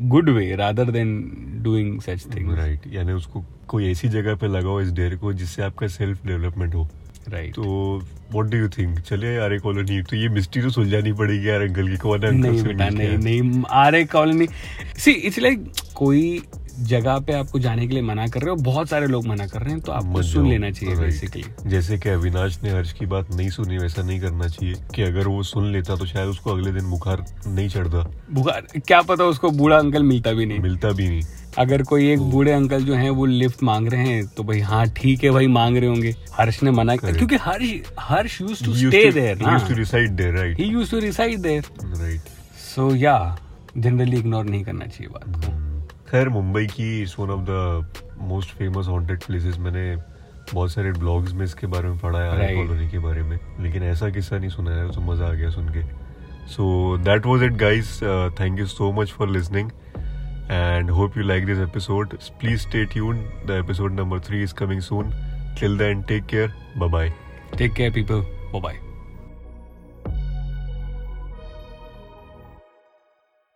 good 0.09 0.31
way 0.31 0.54
rather 0.57 0.90
than 0.90 1.14
doing 1.62 2.00
such 2.00 2.26
thing 2.35 2.52
right 2.59 2.93
यानी 2.93 3.12
उसको 3.12 3.45
कोई 3.69 3.90
ऐसी 3.90 4.09
जगह 4.09 4.35
पे 4.37 4.49
लगाओ 4.49 4.81
इस 4.81 4.93
डेयर 4.93 5.16
को 5.16 5.33
जिससे 5.33 5.62
आपका 5.62 5.87
सेल्फ 5.88 6.26
डेवलपमेंट 6.26 6.75
हो। 6.75 6.88
राइट 7.28 7.54
तो 7.54 7.99
व्हाट 8.33 8.50
डू 8.50 8.59
यू 8.59 8.69
थिंक 8.69 8.99
चले 9.00 9.35
यार 9.35 9.59
कॉलोनी 9.59 10.02
तो 10.02 10.16
ये 10.16 10.28
मिस्ट्री 10.28 10.62
तो 10.62 10.71
सुलझानी 10.71 11.12
पड़ेगी 11.12 11.49
यार 11.49 11.61
अंकल 11.61 11.88
की 11.88 11.97
कौन 11.97 12.23
अंकल 12.23 12.49
नहीं 12.49 12.61
से 12.62 12.69
बेटा 12.69 12.88
नहीं 12.88 13.19
नहीं 13.19 13.62
Aarey 13.71 14.04
colony 14.04 14.49
see 14.99 15.11
it's 15.11 15.38
like 15.38 15.73
कोई 15.95 16.43
जगह 16.81 17.19
पे 17.19 17.33
आपको 17.33 17.59
जाने 17.59 17.87
के 17.87 17.95
लिए 17.95 18.02
मना 18.02 18.26
कर 18.26 18.40
रहे 18.40 18.50
हो 18.50 18.57
बहुत 18.57 18.88
सारे 18.88 19.07
लोग 19.07 19.26
मना 19.26 19.47
कर 19.47 19.61
रहे 19.61 19.71
हैं 19.71 19.81
तो 19.81 19.93
आपको 19.93 20.23
सुन 20.23 20.49
लेना 20.49 20.71
चाहिए 20.71 20.97
बेसिकली 20.97 21.45
जैसे 21.66 21.99
कि 21.99 22.09
अविनाश 22.09 22.59
ने 22.62 22.71
हर्ष 22.71 22.93
की 22.93 23.07
बात 23.07 23.35
नहीं 23.35 23.49
सुनी 23.49 23.78
वैसा 23.78 24.02
नहीं 24.02 24.21
करना 24.21 24.49
चाहिए 24.49 24.75
कि 24.95 25.02
अगर 25.02 25.28
वो 25.28 25.43
सुन 25.43 25.73
लेता 25.73 25.97
तो 25.97 26.07
शायद 26.07 26.28
उसको 26.28 26.50
अगले 26.50 26.73
दिन 26.73 26.90
बुखार 26.90 27.25
नहीं 27.47 27.69
चढ़ता। 27.69 28.11
बुखार 28.33 28.66
क्या 28.87 29.00
पता 29.02 29.25
उसको 29.25 29.50
बूढ़ा 29.50 29.78
अंकल 29.78 30.02
मिलता 30.02 30.33
भी 30.33 30.47
नहीं। 30.47 30.59
मिलता 30.59 30.90
भी 30.90 31.09
नहीं। 31.09 31.23
अगर 31.59 31.83
कोई 31.83 32.11
एक 32.13 32.21
बूढ़े 32.31 32.53
अंकल 32.53 32.85
जो 32.85 32.95
हैं 32.95 33.11
वो 33.11 33.25
लिफ्ट 33.27 33.63
मांग 33.63 33.89
रहे 33.89 34.07
हैं 34.07 34.27
तो 34.27 34.45
भाई 34.45 34.61
हाँ 34.61 34.85
ठीक 34.97 35.25
है 35.25 35.31
भाई 35.31 35.47
मांग 35.47 35.77
रहे 35.77 35.89
होंगे। 35.89 36.15
हर्ष 36.33 36.63
ने 36.63 36.71
मना 36.71 36.97
किया. 36.97 37.13
क्योंकि 37.13 37.37
Harsh 37.43 37.73
Harsh 38.01 38.41
used 38.41 38.65
to 38.65 38.75
stay 38.75 39.11
there 39.13 39.39
ना। 39.39 39.57
used 39.57 39.71
to 39.71 39.77
reside 39.79 40.17
there, 40.21 40.35
right? 40.37 40.59
He 40.61 40.65
used 40.65 40.91
to 40.91 40.99
reside 41.01 41.41
there 41.41 41.63
Right. 41.63 42.29
So 42.65 42.95
या 42.95 43.17
जनरली 43.77 44.19
इग्नोर 44.19 44.45
नहीं 44.45 44.65
करना 44.65 44.87
चाहिए 44.87 45.13
बात 45.13 45.45
को। 45.45 45.53
खैर 46.11 46.29
मुंबई 46.29 46.67
की 46.67 47.03
is 47.03 47.15
one 47.19 47.31
of 47.31 47.41
the 47.51 48.19
most 48.23 48.51
famous 48.59 48.89
haunted 48.89 49.23
places 49.23 49.59
मैंने 49.59 49.95
बहुत 50.53 50.73
सारे 50.73 50.93
ब्लॉग्स 50.93 51.33
में 51.33 51.45
इसके 51.45 51.67
बारे 51.67 51.89
में 51.89 51.99
पढ़ा 51.99 52.19
है 52.19 52.39
Right. 52.39 52.57
कॉलोनी 52.57 52.89
के 52.89 52.99
बारे 52.99 53.23
में। 53.23 53.39
लेकिन 53.61 53.83
ऐसा 53.83 54.11
किस्सा 54.11 54.39
नहीं 54.39 54.51
सुना 54.51 54.71
है 54.71 54.91
तो 54.93 55.01
मज़ा 55.01 55.27
आ 55.27 55.33
गया 55.33 55.51
सुन 55.51 55.69
के। 55.69 55.83
So 56.53 56.97
that 57.05 57.27
was 57.27 57.43
it 57.43 57.53
guys 57.59 57.99
thank 58.41 58.59
you 58.61 58.67
so 58.67 58.93
much 58.93 59.11
for 59.11 59.31
listening 59.31 59.71
and 60.55 60.95
hope 61.01 61.21
you 61.21 61.29
like 61.33 61.51
this 61.51 61.61
episode 61.67 62.17
please 62.45 62.63
stay 62.69 62.87
tuned 62.97 63.51
the 63.51 63.59
episode 63.65 64.01
number 64.01 64.23
3 64.31 64.43
is 64.49 64.57
coming 64.63 64.89
soon 64.93 65.13
till 65.61 65.77
then 65.85 66.09
take 66.15 66.33
care 66.37 66.51
bye 66.85 66.91
bye 66.97 67.11
Take 67.57 67.75
care, 67.75 67.91
people. 67.91 68.25
Bye 68.53 68.61
bye 68.61 68.84